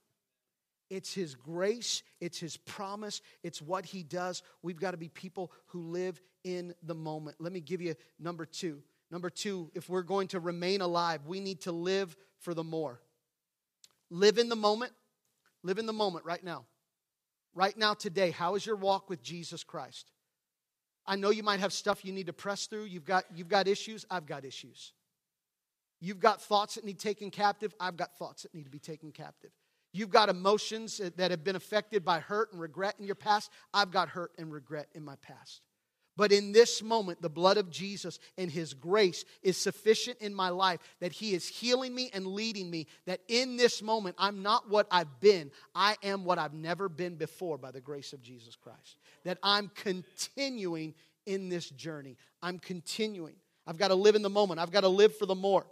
[0.90, 4.42] It's His grace, it's His promise, it's what He does.
[4.62, 7.36] We've got to be people who live in the moment.
[7.38, 8.82] Let me give you number two.
[9.12, 13.00] Number two, if we're going to remain alive, we need to live for the more.
[14.10, 14.92] Live in the moment.
[15.62, 16.66] Live in the moment right now.
[17.54, 20.10] Right now, today, how is your walk with Jesus Christ?
[21.06, 22.84] I know you might have stuff you need to press through.
[22.84, 24.04] You've got, you've got issues.
[24.10, 24.92] I've got issues.
[26.00, 27.74] You've got thoughts that need taken captive.
[27.80, 29.50] I've got thoughts that need to be taken captive.
[29.92, 33.50] You've got emotions that have been affected by hurt and regret in your past.
[33.74, 35.62] I've got hurt and regret in my past.
[36.16, 40.48] But in this moment, the blood of Jesus and His grace is sufficient in my
[40.50, 42.86] life that He is healing me and leading me.
[43.06, 47.14] That in this moment, I'm not what I've been, I am what I've never been
[47.16, 48.98] before by the grace of Jesus Christ.
[49.24, 50.94] That I'm continuing
[51.26, 52.16] in this journey.
[52.42, 53.36] I'm continuing.
[53.66, 55.66] I've got to live in the moment, I've got to live for the more.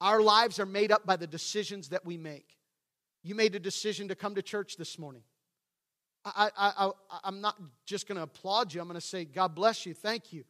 [0.00, 2.56] Our lives are made up by the decisions that we make.
[3.22, 5.22] You made a decision to come to church this morning.
[6.36, 6.90] I, I, I,
[7.24, 8.80] I'm not just going to applaud you.
[8.80, 9.94] I'm going to say, God bless you.
[9.94, 10.44] Thank you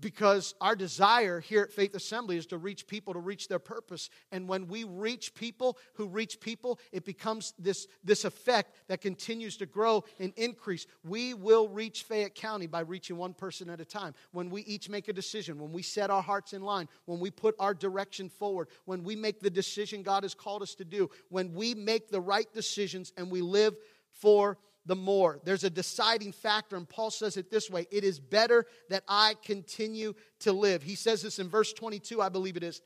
[0.00, 4.10] because our desire here at Faith Assembly is to reach people to reach their purpose.
[4.32, 9.56] And when we reach people who reach people, it becomes this, this effect that continues
[9.58, 10.86] to grow and increase.
[11.04, 14.14] We will reach Fayette County by reaching one person at a time.
[14.32, 17.30] When we each make a decision, when we set our hearts in line, when we
[17.30, 21.08] put our direction forward, when we make the decision God has called us to do,
[21.28, 23.76] when we make the right decisions and we live
[24.10, 25.40] for the more.
[25.44, 29.34] There's a deciding factor, and Paul says it this way it is better that I
[29.44, 30.82] continue to live.
[30.82, 32.80] He says this in verse 22, I believe it is.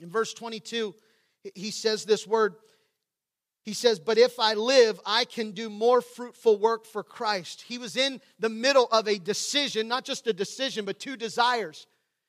[0.00, 0.94] In verse 22,
[1.54, 2.54] he says this word.
[3.62, 7.64] He says, But if I live, I can do more fruitful work for Christ.
[7.66, 11.86] He was in the middle of a decision, not just a decision, but two desires.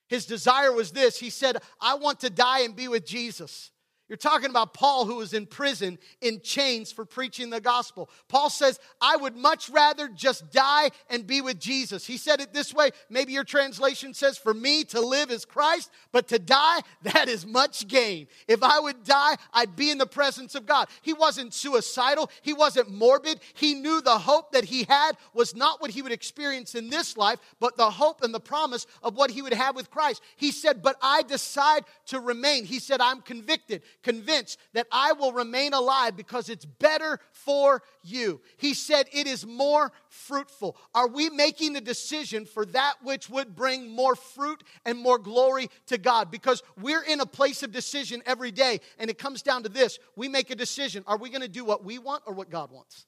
[0.07, 3.71] His desire was this He said, I want to die and be with Jesus.
[4.07, 8.07] You're talking about Paul who was in prison in chains for preaching the gospel.
[8.27, 12.05] Paul says, I would much rather just die and be with Jesus.
[12.05, 12.91] He said it this way.
[13.09, 17.47] Maybe your translation says, For me to live is Christ, but to die, that is
[17.47, 18.27] much gain.
[18.47, 20.87] If I would die, I'd be in the presence of God.
[21.01, 23.39] He wasn't suicidal, he wasn't morbid.
[23.55, 27.17] He knew the hope that he had was not what he would experience in this
[27.17, 30.21] life, but the hope and the promise of what he would have with Christ.
[30.35, 32.65] He said, But I decide to remain.
[32.65, 38.39] He said, I'm convicted convinced that I will remain alive because it's better for you.
[38.57, 40.77] He said it is more fruitful.
[40.93, 45.71] Are we making a decision for that which would bring more fruit and more glory
[45.87, 46.29] to God?
[46.29, 49.97] Because we're in a place of decision every day, and it comes down to this
[50.15, 51.03] we make a decision.
[51.07, 53.07] Are we going to do what we want or what God wants?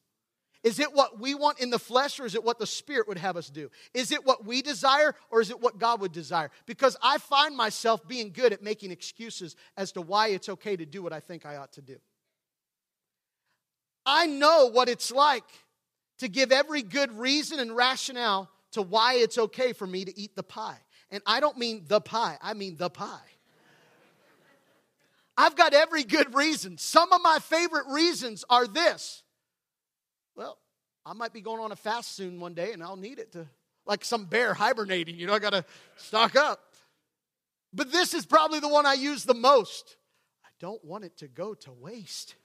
[0.68, 3.18] Is it what we want in the flesh or is it what the Spirit would
[3.18, 3.72] have us do?
[3.94, 6.52] Is it what we desire or is it what God would desire?
[6.66, 10.86] Because I find myself being good at making excuses as to why it's okay to
[10.86, 11.96] do what I think I ought to do.
[14.06, 15.46] I know what it's like
[16.18, 20.36] to give every good reason and rationale to why it's okay for me to eat
[20.36, 20.80] the pie.
[21.12, 23.22] And I don't mean the pie, I mean the pie.
[25.38, 26.78] I've got every good reason.
[26.78, 29.24] Some of my favorite reasons are this
[31.10, 33.48] I might be going on a fast soon one day and I'll need it to,
[33.86, 35.64] like some bear hibernating, you know, I got to
[35.96, 36.60] stock up.
[37.74, 39.96] But this is probably the one I use the most.
[40.44, 42.36] I don't want it to go to waste.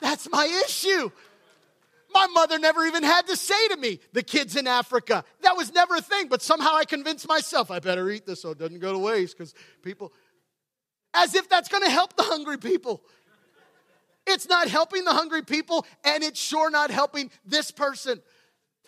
[0.00, 1.10] That's my issue.
[2.14, 5.22] My mother never even had to say to me, the kids in Africa.
[5.42, 8.52] That was never a thing, but somehow I convinced myself I better eat this so
[8.52, 10.14] it doesn't go to waste because people,
[11.12, 13.02] as if that's going to help the hungry people.
[14.26, 18.20] It's not helping the hungry people, and it's sure not helping this person.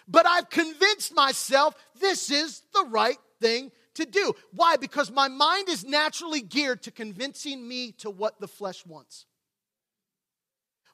[0.09, 4.33] But I've convinced myself this is the right thing to do.
[4.53, 4.77] Why?
[4.77, 9.27] Because my mind is naturally geared to convincing me to what the flesh wants.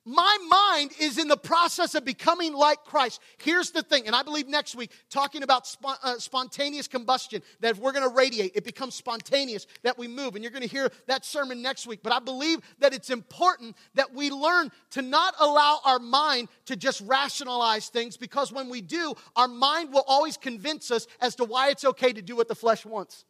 [0.06, 3.22] My mind is in the process of becoming like Christ.
[3.38, 7.78] Here's the thing, and I believe next week, talking about uh, spontaneous combustion, that if
[7.78, 10.34] we're going to radiate, it becomes spontaneous, that we move.
[10.34, 12.00] And you're going to hear that sermon next week.
[12.02, 16.76] But I believe that it's important that we learn to not allow our mind to
[16.76, 21.44] just rationalize things, because when we do, our mind will always convince us as to
[21.44, 23.24] why it's okay to do what the flesh wants.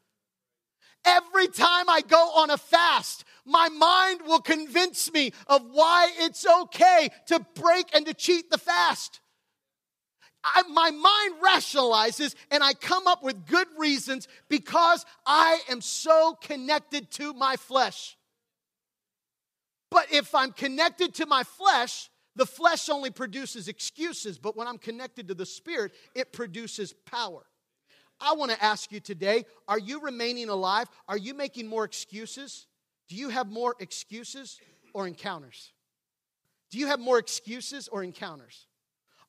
[1.05, 6.47] Every time I go on a fast, my mind will convince me of why it's
[6.47, 9.21] okay to break and to cheat the fast.
[10.43, 16.37] I, my mind rationalizes and I come up with good reasons because I am so
[16.41, 18.17] connected to my flesh.
[19.91, 24.79] But if I'm connected to my flesh, the flesh only produces excuses, but when I'm
[24.79, 27.47] connected to the Spirit, it produces power.
[28.21, 30.89] I want to ask you today are you remaining alive?
[31.09, 32.67] Are you making more excuses?
[33.09, 34.59] Do you have more excuses
[34.93, 35.73] or encounters?
[36.71, 38.67] Do you have more excuses or encounters?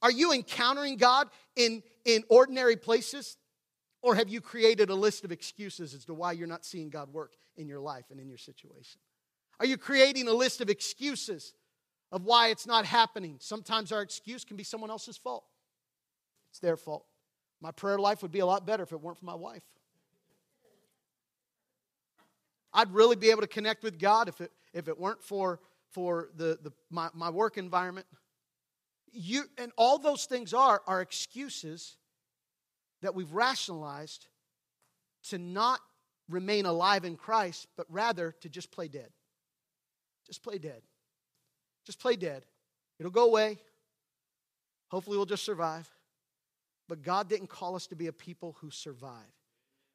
[0.02, 3.38] Are you encountering God in, in ordinary places?
[4.02, 7.12] Or have you created a list of excuses as to why you're not seeing God
[7.12, 9.00] work in your life and in your situation?
[9.60, 11.54] Are you creating a list of excuses
[12.12, 13.38] of why it's not happening?
[13.40, 15.46] Sometimes our excuse can be someone else's fault,
[16.52, 17.06] it's their fault.
[17.62, 19.64] My prayer life would be a lot better if it weren't for my wife.
[22.74, 26.30] I'd really be able to connect with God if it, if it weren't for, for
[26.36, 28.06] the, the, my, my work environment.
[29.14, 31.96] You, and all those things are, are excuses
[33.02, 34.28] that we've rationalized
[35.30, 35.80] to not
[36.28, 39.10] remain alive in Christ, but rather to just play dead.
[40.28, 40.82] Just play dead.
[41.86, 42.44] Just play dead.
[43.00, 43.58] It'll go away.
[44.90, 45.90] Hopefully, we'll just survive.
[46.88, 49.34] But God didn't call us to be a people who survive.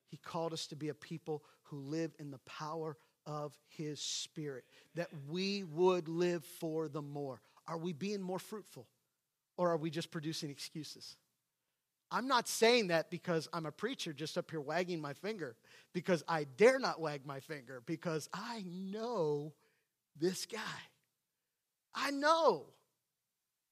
[0.09, 4.65] He called us to be a people who live in the power of His Spirit,
[4.97, 7.41] that we would live for the more.
[7.69, 8.89] Are we being more fruitful?
[9.57, 11.17] Or are we just producing excuses?
[12.11, 15.55] I'm not saying that because I'm a preacher just up here wagging my finger,
[15.93, 19.53] because I dare not wag my finger, because I know
[20.19, 20.59] this guy.
[21.95, 22.67] I know.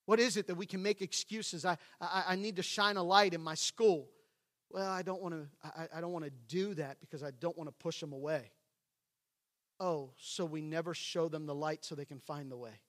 [0.09, 1.67] What is it that we can make excuses?
[1.67, 4.09] I, I, I need to shine a light in my school.
[4.71, 7.55] Well, I don't want to I, I don't want to do that because I don't
[7.59, 8.51] want to push them away.
[9.79, 12.81] Oh, so we never show them the light so they can find the way.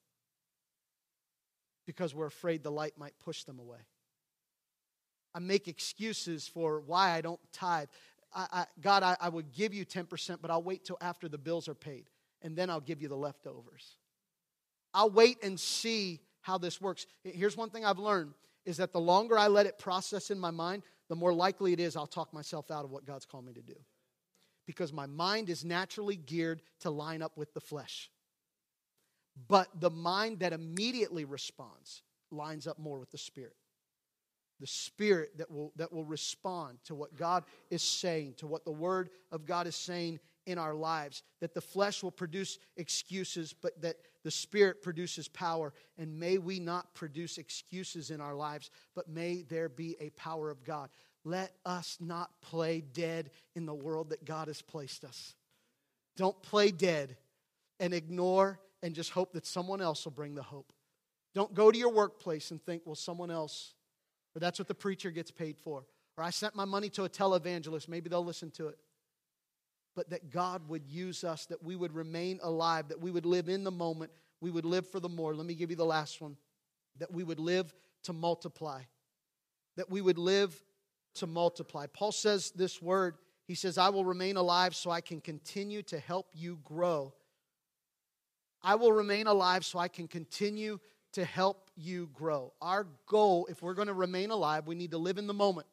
[1.85, 3.79] Because we're afraid the light might push them away.
[5.35, 7.89] I make excuses for why I don't tithe.
[8.33, 11.37] I, I, God, I, I would give you 10%, but I'll wait till after the
[11.37, 12.05] bills are paid,
[12.41, 13.97] and then I'll give you the leftovers.
[14.93, 17.05] I'll wait and see how this works.
[17.23, 18.33] Here's one thing I've learned
[18.65, 21.79] is that the longer I let it process in my mind, the more likely it
[21.79, 23.75] is I'll talk myself out of what God's called me to do.
[24.67, 28.11] Because my mind is naturally geared to line up with the flesh.
[29.47, 33.55] But the mind that immediately responds lines up more with the spirit
[34.59, 38.71] the spirit that will, that will respond to what God is saying, to what the
[38.71, 41.23] Word of God is saying in our lives.
[41.41, 45.73] That the flesh will produce excuses, but that the Spirit produces power.
[45.97, 50.49] And may we not produce excuses in our lives, but may there be a power
[50.49, 50.89] of God.
[51.25, 55.35] Let us not play dead in the world that God has placed us.
[56.17, 57.17] Don't play dead
[57.79, 60.71] and ignore and just hope that someone else will bring the hope.
[61.35, 63.73] Don't go to your workplace and think, well, someone else
[64.35, 65.85] or that's what the preacher gets paid for.
[66.17, 68.77] Or I sent my money to a televangelist, maybe they'll listen to it.
[69.99, 73.49] But that God would use us, that we would remain alive, that we would live
[73.49, 75.35] in the moment, we would live for the more.
[75.35, 76.37] Let me give you the last one.
[76.99, 77.73] That we would live
[78.03, 78.83] to multiply.
[79.75, 80.57] That we would live
[81.15, 81.87] to multiply.
[81.87, 85.99] Paul says this word, he says, I will remain alive so I can continue to
[85.99, 87.13] help you grow.
[88.63, 90.79] I will remain alive so I can continue
[91.11, 92.53] to help you grow.
[92.61, 95.67] Our goal, if we're going to remain alive, we need to live in the moment.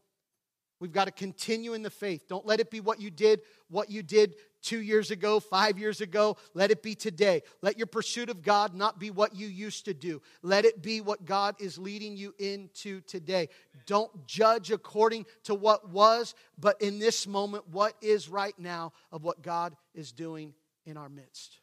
[0.78, 2.28] We've got to continue in the faith.
[2.28, 6.02] Don't let it be what you did, what you did two years ago, five years
[6.02, 6.36] ago.
[6.52, 7.42] Let it be today.
[7.62, 10.20] Let your pursuit of God not be what you used to do.
[10.42, 13.48] Let it be what God is leading you into today.
[13.86, 19.24] Don't judge according to what was, but in this moment, what is right now of
[19.24, 20.52] what God is doing
[20.84, 21.58] in our midst.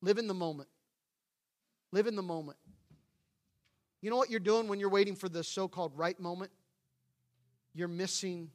[0.00, 0.68] Live in the moment.
[1.92, 2.58] Live in the moment.
[4.00, 6.50] You know what you're doing when you're waiting for the so called right moment?
[7.74, 8.50] You're missing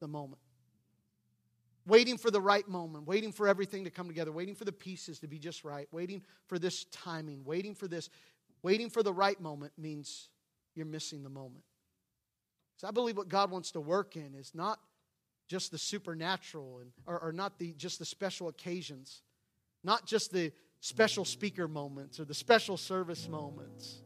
[0.00, 0.40] the moment.
[1.86, 5.18] Waiting for the right moment, waiting for everything to come together, waiting for the pieces
[5.20, 8.08] to be just right, waiting for this timing, waiting for this,
[8.62, 10.28] waiting for the right moment means
[10.74, 11.64] you're missing the moment.
[12.76, 14.78] So I believe what God wants to work in is not
[15.48, 19.22] just the supernatural and, or, or not the, just the special occasions,
[19.82, 24.02] not just the special speaker moments or the special service moments,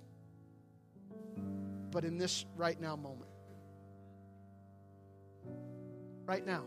[1.90, 3.30] but in this right now moment.
[6.26, 6.64] Right now.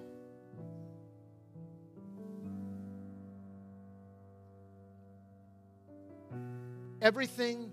[7.01, 7.72] Everything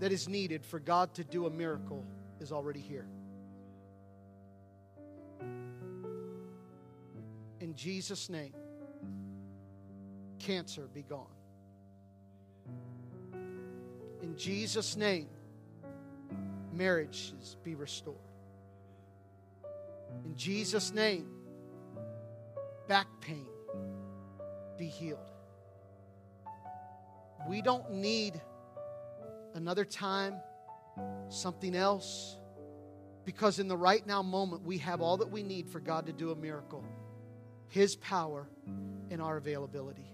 [0.00, 2.04] that is needed for God to do a miracle
[2.40, 3.06] is already here.
[7.60, 8.54] In Jesus' name,
[10.40, 11.26] cancer be gone.
[14.22, 15.28] In Jesus' name,
[16.72, 18.31] marriages be restored.
[20.24, 21.28] In Jesus' name,
[22.88, 23.48] back pain
[24.78, 25.18] be healed.
[27.48, 28.40] We don't need
[29.54, 30.34] another time,
[31.28, 32.36] something else,
[33.24, 36.12] because in the right now moment, we have all that we need for God to
[36.12, 36.84] do a miracle
[37.68, 38.48] His power
[39.10, 40.12] and our availability.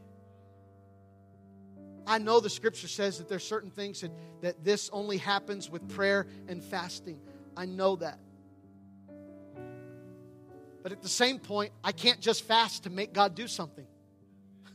[2.06, 5.86] I know the scripture says that there's certain things that, that this only happens with
[5.88, 7.20] prayer and fasting.
[7.54, 8.18] I know that.
[10.82, 13.86] But at the same point, I can't just fast to make God do something.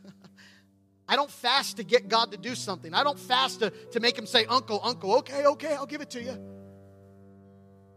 [1.08, 2.94] I don't fast to get God to do something.
[2.94, 6.10] I don't fast to, to make him say, Uncle, Uncle, okay, okay, I'll give it
[6.12, 6.38] to you.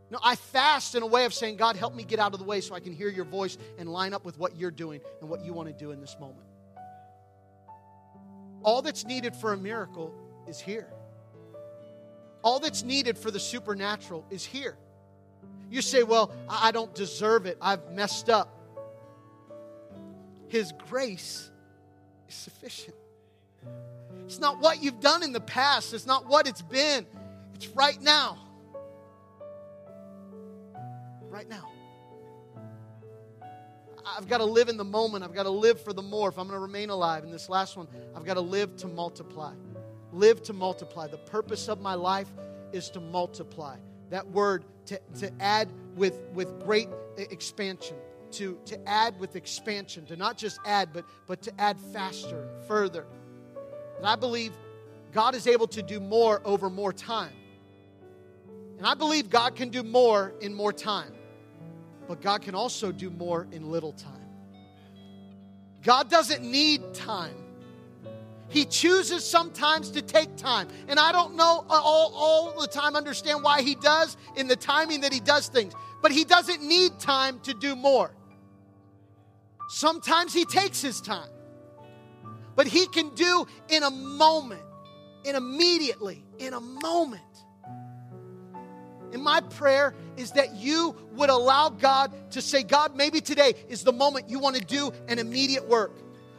[0.08, 2.44] No, I fast in a way of saying, God, help me get out of the
[2.44, 5.28] way so I can hear your voice and line up with what you're doing and
[5.28, 6.46] what you want to do in this moment.
[8.62, 10.14] All that's needed for a miracle
[10.46, 10.88] is here.
[12.42, 14.76] All that's needed for the supernatural is here.
[15.70, 17.58] You say, Well, I don't deserve it.
[17.60, 18.52] I've messed up.
[20.48, 21.50] His grace
[22.28, 22.96] is sufficient.
[24.24, 27.06] It's not what you've done in the past, it's not what it's been.
[27.54, 28.38] It's right now.
[31.30, 31.70] Right now.
[34.06, 35.24] I've got to live in the moment.
[35.24, 37.24] I've got to live for the more if I'm going to remain alive.
[37.24, 39.52] And this last one, I've got to live to multiply.
[40.12, 41.08] Live to multiply.
[41.08, 42.28] The purpose of my life
[42.72, 43.76] is to multiply.
[44.10, 47.96] That word to, to add with, with great expansion,
[48.32, 52.64] to, to add with expansion, to not just add, but, but to add faster and
[52.66, 53.06] further.
[53.96, 54.52] And I believe
[55.12, 57.32] God is able to do more over more time.
[58.76, 61.14] And I believe God can do more in more time.
[62.06, 64.12] But God can also do more in little time.
[65.82, 67.45] God doesn't need time.
[68.48, 70.68] He chooses sometimes to take time.
[70.88, 74.56] And I don't know uh, all, all the time understand why he does in the
[74.56, 75.74] timing that he does things.
[76.02, 78.12] But he doesn't need time to do more.
[79.68, 81.28] Sometimes he takes his time.
[82.54, 84.62] But he can do in a moment,
[85.24, 87.22] in immediately, in a moment.
[89.12, 93.82] And my prayer is that you would allow God to say, God, maybe today is
[93.82, 95.96] the moment you want to do an immediate work.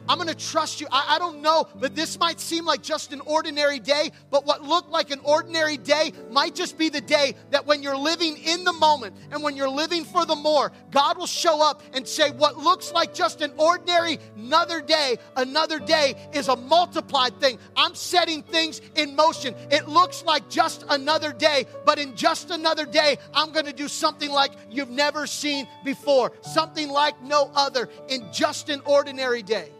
[0.08, 0.86] I'm going to trust you.
[0.90, 4.62] I, I, don't know, but this might seem like just an ordinary day, but what
[4.62, 8.64] looked like an ordinary day might just be the day that when you're living in
[8.64, 12.30] the moment and when you're living for the more, God will show up and say,
[12.30, 17.58] What looks like just an ordinary another day, another day is a multiplied thing.
[17.76, 19.54] I'm setting things in motion.
[19.70, 23.88] It looks like just another day, but in just another day, I'm going to do
[23.88, 29.70] something like you've never seen before, something like no other in just an ordinary day.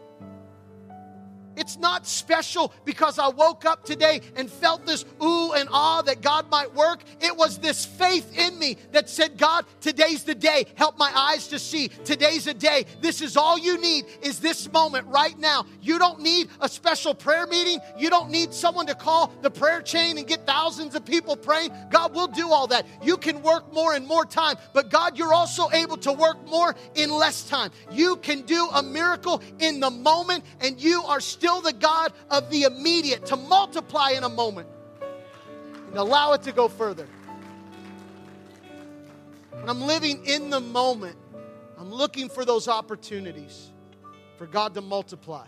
[1.59, 6.21] It's not special because I woke up today and felt this ooh and ah that
[6.21, 7.03] God might work.
[7.19, 10.65] It was this faith in me that said, God, today's the day.
[10.75, 11.89] Help my eyes to see.
[11.89, 12.85] Today's a day.
[13.01, 15.65] This is all you need is this moment right now.
[15.81, 17.79] You don't need a special prayer meeting.
[17.97, 21.71] You don't need someone to call the prayer chain and get thousands of people praying.
[21.89, 22.85] God will do all that.
[23.03, 26.73] You can work more in more time, but God, you're also able to work more
[26.95, 27.71] in less time.
[27.91, 32.13] You can do a miracle in the moment, and you are still still the God
[32.29, 34.67] of the immediate to multiply in a moment
[35.87, 37.07] and allow it to go further.
[39.51, 41.17] When I'm living in the moment,
[41.79, 43.71] I'm looking for those opportunities
[44.37, 45.47] for God to multiply.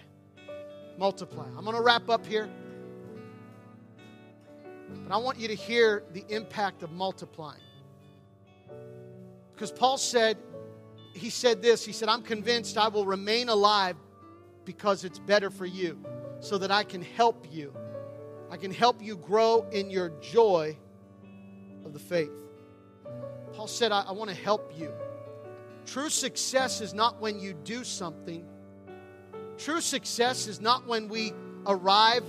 [0.98, 1.46] Multiply.
[1.56, 2.50] I'm going to wrap up here.
[5.08, 7.62] But I want you to hear the impact of multiplying.
[9.54, 10.38] Because Paul said,
[11.14, 13.96] he said this, he said, I'm convinced I will remain alive
[14.66, 15.98] because it's better for you,
[16.40, 17.74] so that I can help you.
[18.50, 20.78] I can help you grow in your joy
[21.86, 22.32] of the faith.
[23.54, 24.92] Paul said, I, I want to help you.
[25.86, 28.46] True success is not when you do something,
[29.58, 31.34] true success is not when we
[31.66, 32.24] arrive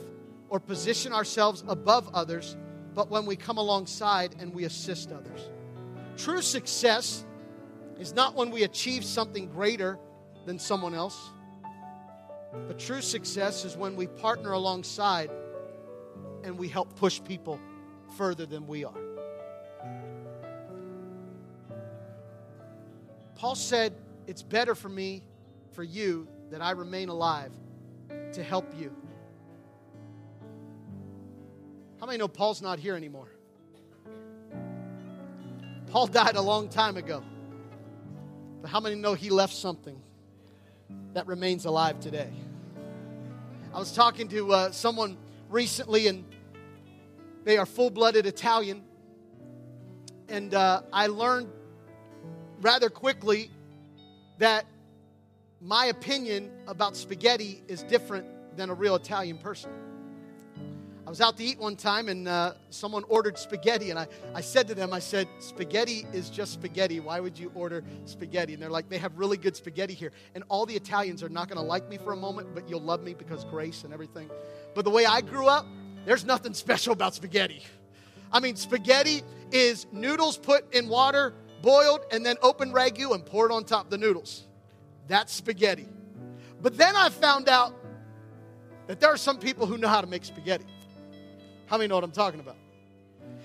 [0.48, 2.56] or position ourselves above others,
[2.94, 5.48] but when we come alongside and we assist others.
[6.16, 7.24] True success
[7.98, 9.98] is not when we achieve something greater
[10.44, 11.30] than someone else.
[12.52, 15.30] But true success is when we partner alongside
[16.44, 17.58] and we help push people
[18.16, 18.98] further than we are.
[23.36, 23.94] Paul said,
[24.26, 25.22] It's better for me,
[25.72, 27.52] for you, that I remain alive
[28.32, 28.94] to help you.
[31.98, 33.28] How many know Paul's not here anymore?
[35.86, 37.22] Paul died a long time ago.
[38.60, 40.00] But how many know he left something?
[41.14, 42.30] That remains alive today.
[43.74, 45.16] I was talking to uh, someone
[45.48, 46.24] recently, and
[47.44, 48.82] they are full blooded Italian.
[50.28, 51.48] And uh, I learned
[52.60, 53.50] rather quickly
[54.38, 54.66] that
[55.60, 58.26] my opinion about spaghetti is different
[58.56, 59.70] than a real Italian person.
[61.12, 64.40] I was out to eat one time and uh, someone ordered spaghetti, and I, I
[64.40, 67.00] said to them, I said, Spaghetti is just spaghetti.
[67.00, 68.54] Why would you order spaghetti?
[68.54, 70.10] And they're like, They have really good spaghetti here.
[70.34, 72.80] And all the Italians are not going to like me for a moment, but you'll
[72.80, 74.30] love me because grace and everything.
[74.74, 75.66] But the way I grew up,
[76.06, 77.62] there's nothing special about spaghetti.
[78.32, 83.52] I mean, spaghetti is noodles put in water, boiled, and then open ragu and poured
[83.52, 84.44] on top the noodles.
[85.08, 85.88] That's spaghetti.
[86.62, 87.74] But then I found out
[88.86, 90.64] that there are some people who know how to make spaghetti.
[91.72, 92.56] How many know what I'm talking about?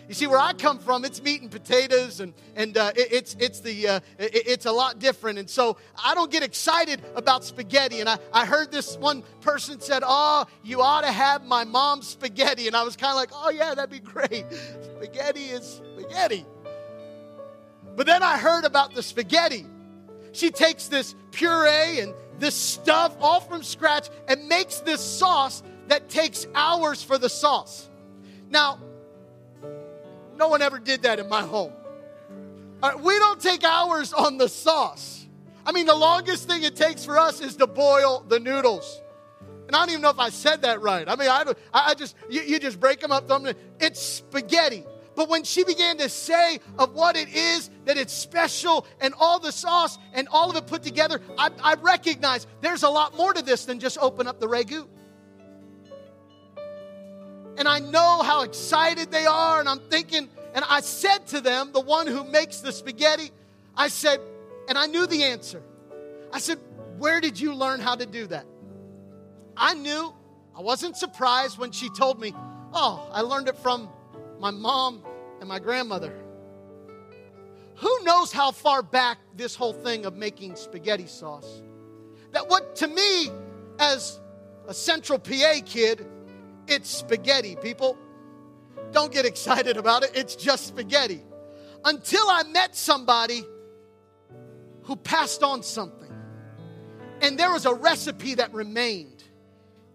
[0.09, 3.37] You see, where I come from, it's meat and potatoes, and and uh, it, it's
[3.39, 5.39] it's the uh, it, it's a lot different.
[5.39, 8.01] And so I don't get excited about spaghetti.
[8.01, 12.09] And I, I heard this one person said, "Oh, you ought to have my mom's
[12.09, 14.45] spaghetti." And I was kind of like, "Oh yeah, that'd be great.
[14.97, 16.45] Spaghetti is spaghetti."
[17.95, 19.65] But then I heard about the spaghetti.
[20.33, 26.09] She takes this puree and this stuff all from scratch and makes this sauce that
[26.09, 27.89] takes hours for the sauce.
[28.49, 28.79] Now,
[30.35, 31.73] no one ever did that in my home.
[32.81, 35.25] Right, uh, we don't take hours on the sauce.
[35.65, 39.01] I mean, the longest thing it takes for us is to boil the noodles.
[39.65, 41.07] And I don't even know if I said that right.
[41.09, 43.29] I mean, I, I just, you, you just break them up.
[43.79, 44.85] It's spaghetti.
[45.15, 49.39] But when she began to say of what it is, that it's special and all
[49.39, 53.33] the sauce and all of it put together, I, I recognize there's a lot more
[53.33, 54.87] to this than just open up the ragu.
[57.57, 61.71] And I know how excited they are, and I'm thinking, and I said to them,
[61.71, 63.31] the one who makes the spaghetti,
[63.75, 64.19] I said,
[64.67, 65.61] and I knew the answer.
[66.31, 66.59] I said,
[66.97, 68.45] Where did you learn how to do that?
[69.55, 70.13] I knew.
[70.55, 72.33] I wasn't surprised when she told me,
[72.73, 73.89] Oh, I learned it from
[74.39, 75.03] my mom
[75.39, 76.13] and my grandmother.
[77.75, 81.61] Who knows how far back this whole thing of making spaghetti sauce?
[82.31, 83.29] That what to me,
[83.79, 84.19] as
[84.67, 86.05] a Central PA kid,
[86.67, 87.97] it's spaghetti, people.
[88.91, 91.21] Don't get excited about it, it's just spaghetti.
[91.83, 93.43] Until I met somebody
[94.83, 96.11] who passed on something.
[97.21, 99.23] And there was a recipe that remained.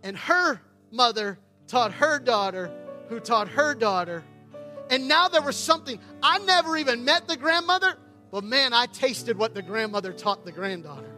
[0.02, 0.60] And her
[0.90, 2.70] mother taught her daughter,
[3.08, 4.24] who taught her daughter.
[4.90, 5.98] And now there was something.
[6.22, 7.96] I never even met the grandmother,
[8.30, 11.11] but man, I tasted what the grandmother taught the granddaughter.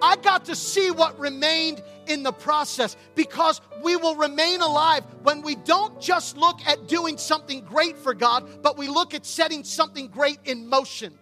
[0.00, 5.42] I got to see what remained in the process because we will remain alive when
[5.42, 9.64] we don't just look at doing something great for God, but we look at setting
[9.64, 11.18] something great in motion.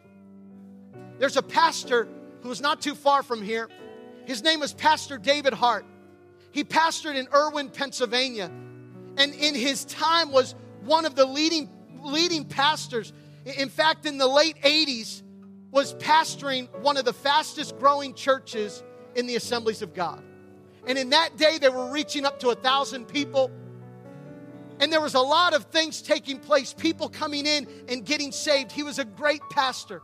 [1.19, 2.09] There's a pastor
[2.43, 3.69] who is not too far from here.
[4.25, 5.87] His name is Pastor David Hart.
[6.51, 8.51] He pastored in Irwin, Pennsylvania,
[9.17, 10.55] and in his time was
[10.85, 11.69] one of the leading
[12.03, 13.13] leading pastors.
[13.45, 15.23] In fact, in the late 80s,
[15.75, 18.85] was pastoring one of the fastest growing churches
[19.17, 20.23] in the assemblies of God.
[20.87, 23.51] And in that day, they were reaching up to a thousand people.
[24.79, 28.71] And there was a lot of things taking place, people coming in and getting saved.
[28.71, 30.01] He was a great pastor.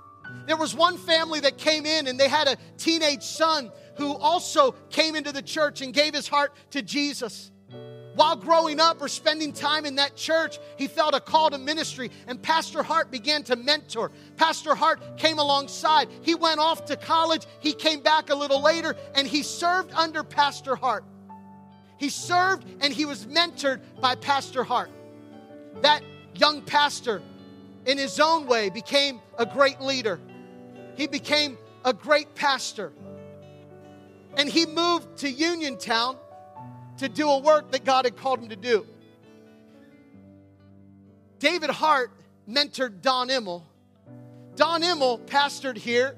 [0.47, 4.73] There was one family that came in and they had a teenage son who also
[4.91, 7.53] came into the church and gave his heart to Jesus.
[8.14, 12.11] While growing up or spending time in that church, he felt a call to ministry,
[12.26, 14.11] and Pastor Hart began to mentor.
[14.36, 16.08] Pastor Hart came alongside.
[16.22, 20.24] He went off to college, he came back a little later, and he served under
[20.24, 21.04] Pastor Hart.
[21.98, 24.90] He served and he was mentored by Pastor Hart.
[25.82, 26.02] That
[26.34, 27.22] young pastor,
[27.84, 30.18] in his own way, became a great leader.
[30.96, 32.92] He became a great pastor.
[34.36, 36.16] And he moved to Uniontown
[37.01, 38.86] to do a work that God had called him to do.
[41.38, 42.12] David Hart
[42.48, 43.62] mentored Don Immel.
[44.55, 46.14] Don Immel pastored here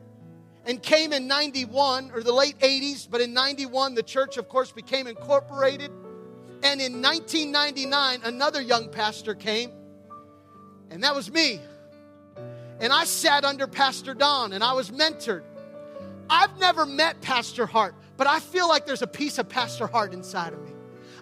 [0.66, 4.72] and came in 91 or the late 80s, but in 91, the church, of course,
[4.72, 5.92] became incorporated.
[6.64, 9.70] And in 1999, another young pastor came,
[10.90, 11.60] and that was me.
[12.80, 15.44] And I sat under Pastor Don and I was mentored.
[16.28, 20.14] I've never met Pastor Hart, but I feel like there's a piece of Pastor Hart
[20.14, 20.70] inside of me.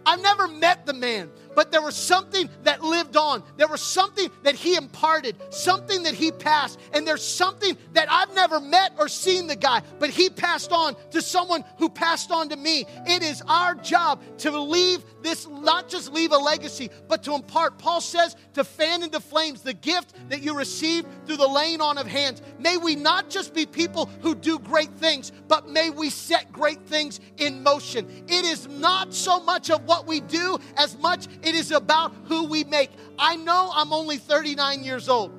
[0.05, 3.43] I've never met the man, but there was something that lived on.
[3.57, 6.79] There was something that he imparted, something that he passed.
[6.93, 10.97] And there's something that I've never met or seen the guy, but he passed on
[11.11, 12.87] to someone who passed on to me.
[13.07, 17.79] It is our job to leave this, not just leave a legacy, but to impart.
[17.79, 21.99] Paul says to fan into flames the gift that you received through the laying on
[21.99, 22.43] of hands.
[22.59, 26.81] May we not just be people who do great things, but may we set great
[26.83, 28.07] things in motion.
[28.29, 32.45] It is not so much of what we do as much it is about who
[32.47, 32.91] we make.
[33.19, 35.33] I know I'm only 39 years old.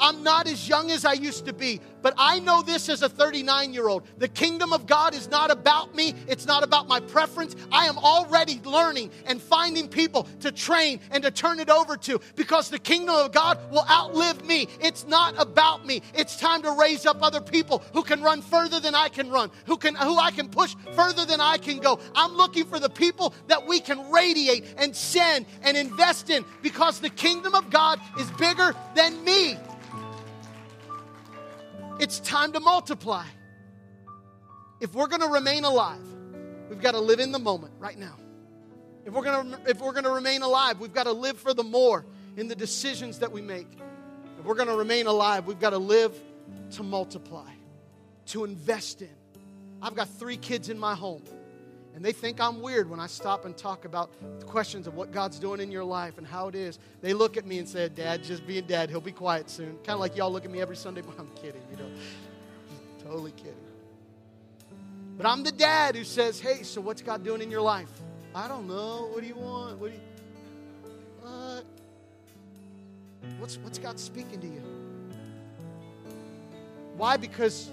[0.00, 3.08] I'm not as young as I used to be, but I know this as a
[3.08, 4.04] 39 year old.
[4.18, 7.56] The kingdom of God is not about me, it's not about my preference.
[7.72, 12.20] I am already learning and finding people to train and to turn it over to
[12.34, 14.68] because the kingdom of God will outlive me.
[14.80, 16.02] It's not about me.
[16.14, 19.50] It's time to raise up other people who can run further than I can run,
[19.66, 21.98] who can who I can push further than I can go.
[22.14, 27.00] I'm looking for the people that we can radiate and send and invest in because
[27.00, 29.56] the kingdom of God is bigger than me.
[31.98, 33.24] It's time to multiply.
[34.80, 36.06] If we're going to remain alive,
[36.68, 38.16] we've got to live in the moment right now.
[39.06, 41.54] If we're going to if we're going to remain alive, we've got to live for
[41.54, 42.04] the more
[42.36, 43.68] in the decisions that we make.
[44.38, 46.14] If we're going to remain alive, we've got to live
[46.72, 47.50] to multiply,
[48.26, 49.16] to invest in.
[49.80, 51.22] I've got 3 kids in my home.
[51.96, 55.12] And they think I'm weird when I stop and talk about the questions of what
[55.12, 56.78] God's doing in your life and how it is.
[57.00, 59.78] They look at me and say, Dad, just being dad, he'll be quiet soon.
[59.78, 61.00] Kind of like y'all look at me every Sunday.
[61.06, 61.88] But I'm kidding, you know.
[63.02, 63.54] totally kidding.
[65.16, 67.88] But I'm the dad who says, Hey, so what's God doing in your life?
[68.34, 69.08] I don't know.
[69.10, 69.78] What do you want?
[69.78, 70.02] What do you
[71.22, 71.64] what?
[73.38, 74.62] What's what's God speaking to you?
[76.98, 77.16] Why?
[77.16, 77.70] Because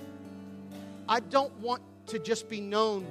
[1.09, 3.05] I don't want to just be known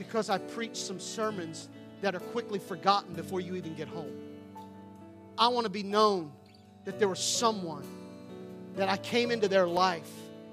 [0.00, 1.68] because I preach some sermons
[2.00, 4.16] that are quickly forgotten before you even get home.
[5.36, 6.32] I want to be known
[6.86, 7.84] that there was someone
[8.76, 10.10] that I came into their life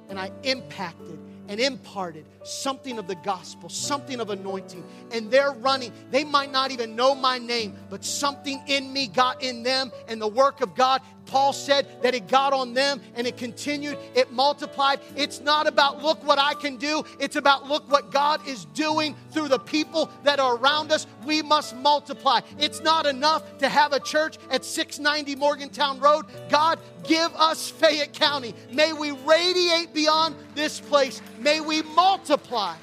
[0.09, 1.17] and I impacted
[1.47, 4.83] and imparted something of the gospel, something of anointing.
[5.13, 5.93] And they're running.
[6.11, 10.21] They might not even know my name, but something in me got in them, and
[10.21, 11.01] the work of God.
[11.27, 14.99] Paul said that it got on them and it continued, it multiplied.
[15.15, 19.15] It's not about look what I can do, it's about look what God is doing
[19.31, 21.05] through the people that are around us.
[21.25, 22.41] We must multiply.
[22.57, 26.25] It's not enough to have a church at 690 Morgantown Road.
[26.49, 28.53] God, give us Fayette County.
[28.71, 31.21] May we radiate beyond this place.
[31.39, 32.75] May we multiply.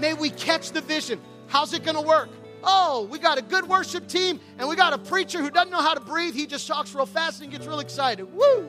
[0.00, 1.20] May we catch the vision.
[1.48, 2.28] How's it going to work?
[2.68, 5.80] Oh, we got a good worship team and we got a preacher who doesn't know
[5.80, 6.34] how to breathe.
[6.34, 8.24] He just talks real fast and gets real excited.
[8.34, 8.68] Woo!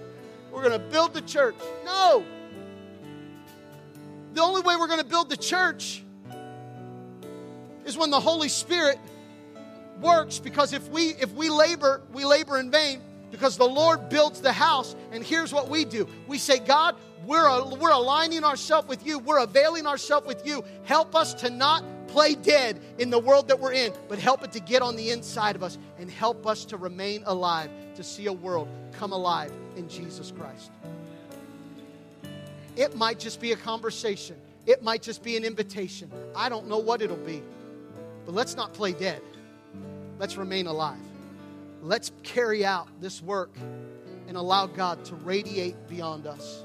[0.52, 1.56] We're going to build the church.
[1.84, 2.24] No.
[4.34, 6.04] The only way we're going to build the church
[7.86, 9.00] is when the Holy Spirit
[10.00, 14.41] works because if we if we labor, we labor in vain because the Lord builds
[14.41, 16.08] the house and here's what we do.
[16.28, 16.95] We say, "God,
[17.26, 19.20] we're, we're aligning ourselves with you.
[19.20, 20.64] We're availing ourselves with you.
[20.84, 21.84] Help us to not
[22.18, 25.11] play dead in the world that we're in, but help it to get on the
[25.11, 29.51] inside of us and help us to remain alive, to see a world come alive
[29.76, 30.72] in Jesus Christ.
[32.76, 36.09] It might just be a conversation, it might just be an invitation.
[36.36, 37.43] I don't know what it'll be,
[38.26, 39.22] but let's not play dead.
[40.18, 40.97] Let's remain alive.
[41.84, 43.51] Let's carry out this work
[44.28, 46.63] and allow God to radiate beyond us.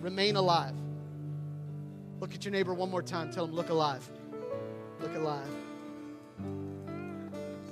[0.00, 0.74] Remain alive.
[2.20, 3.30] Look at your neighbor one more time.
[3.30, 4.08] Tell him, look alive.
[5.00, 5.48] Look alive.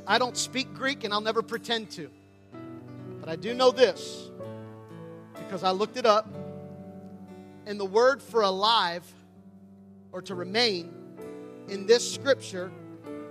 [0.07, 2.11] I don't speak Greek and I'll never pretend to.
[3.21, 4.29] But I do know this
[5.35, 6.29] because I looked it up.
[7.67, 9.03] And the word for alive
[10.13, 10.93] or to remain
[11.69, 12.71] in this scripture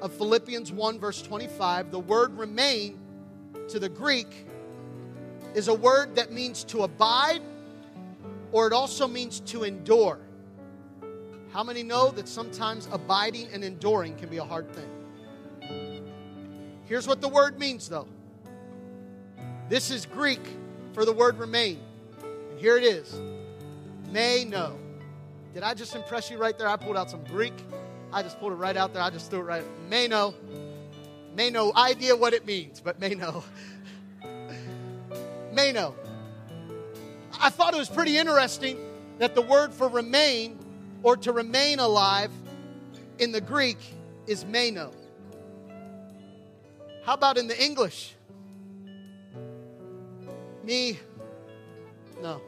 [0.01, 2.99] of Philippians 1, verse 25, the word remain
[3.69, 4.47] to the Greek
[5.53, 7.41] is a word that means to abide
[8.51, 10.19] or it also means to endure.
[11.53, 16.09] How many know that sometimes abiding and enduring can be a hard thing?
[16.85, 18.07] Here's what the word means, though.
[19.69, 20.41] This is Greek
[20.93, 21.79] for the word remain.
[22.23, 23.21] And here it is
[24.11, 24.79] may know.
[25.53, 26.67] Did I just impress you right there?
[26.67, 27.53] I pulled out some Greek.
[28.11, 29.03] I just pulled it right out there.
[29.03, 29.63] I just threw it right.
[29.89, 30.33] May know.
[31.35, 33.43] May no idea what it means, but may know.
[35.53, 35.93] may know.
[37.39, 38.77] I thought it was pretty interesting
[39.19, 40.62] that the word for remain
[41.03, 42.31] or to remain alive
[43.19, 43.77] in the Greek
[44.25, 44.91] is meno.
[47.03, 48.15] How about in the English?
[50.63, 50.97] Me?
[52.21, 52.41] No.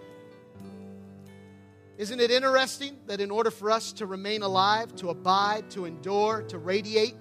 [1.97, 6.41] Isn't it interesting that in order for us to remain alive, to abide, to endure,
[6.43, 7.15] to radiate,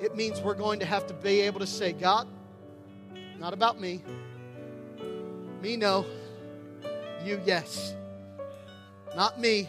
[0.00, 2.28] it means we're going to have to be able to say, God,
[3.38, 4.02] not about me.
[5.62, 6.04] Me, no.
[7.24, 7.94] You, yes.
[9.14, 9.68] Not me.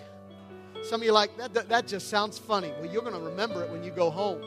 [0.83, 2.71] Some of you like, that, that, that just sounds funny.
[2.79, 4.41] Well, you're going to remember it when you go home.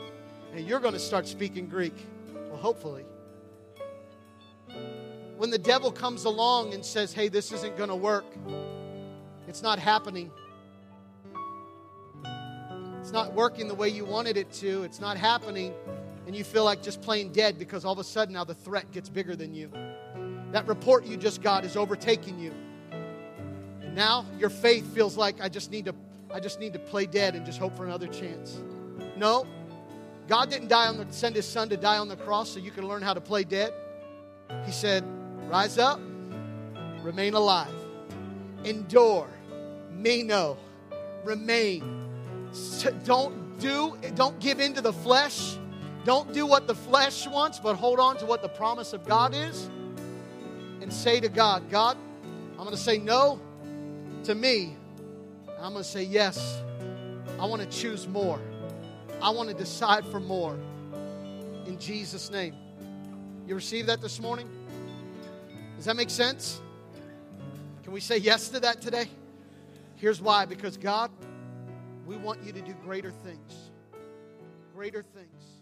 [0.53, 1.95] And you're going to start speaking Greek.
[2.49, 3.05] Well, hopefully.
[5.37, 8.25] When the devil comes along and says, hey, this isn't going to work,
[9.47, 10.29] it's not happening.
[12.99, 14.83] It's not working the way you wanted it to.
[14.83, 15.73] It's not happening.
[16.27, 18.91] And you feel like just plain dead because all of a sudden now the threat
[18.91, 19.71] gets bigger than you.
[20.51, 22.53] That report you just got is overtaking you.
[23.81, 25.93] And Now your faith feels like I just need to
[26.33, 28.61] I just need to play dead and just hope for another chance.
[29.15, 29.45] No.
[30.27, 32.71] God didn't die on the, send his son to die on the cross so you
[32.71, 33.73] can learn how to play dead.
[34.65, 35.03] He said,
[35.49, 35.99] "Rise up,
[37.01, 37.73] remain alive,
[38.63, 39.27] endure,
[39.91, 40.57] me no,
[41.23, 42.07] remain.
[43.03, 45.57] Don't do don't give in to the flesh.
[46.03, 49.35] Don't do what the flesh wants, but hold on to what the promise of God
[49.35, 49.69] is
[50.81, 51.95] and say to God, God,
[52.51, 53.39] I'm going to say no
[54.23, 54.75] to me,
[55.61, 56.59] I'm going to say yes.
[57.39, 58.39] I want to choose more.
[59.21, 60.57] I want to decide for more.
[61.67, 62.55] In Jesus' name.
[63.45, 64.49] You receive that this morning?
[65.75, 66.59] Does that make sense?
[67.83, 69.07] Can we say yes to that today?
[69.97, 71.11] Here's why because God,
[72.07, 73.69] we want you to do greater things.
[74.73, 75.60] Greater things.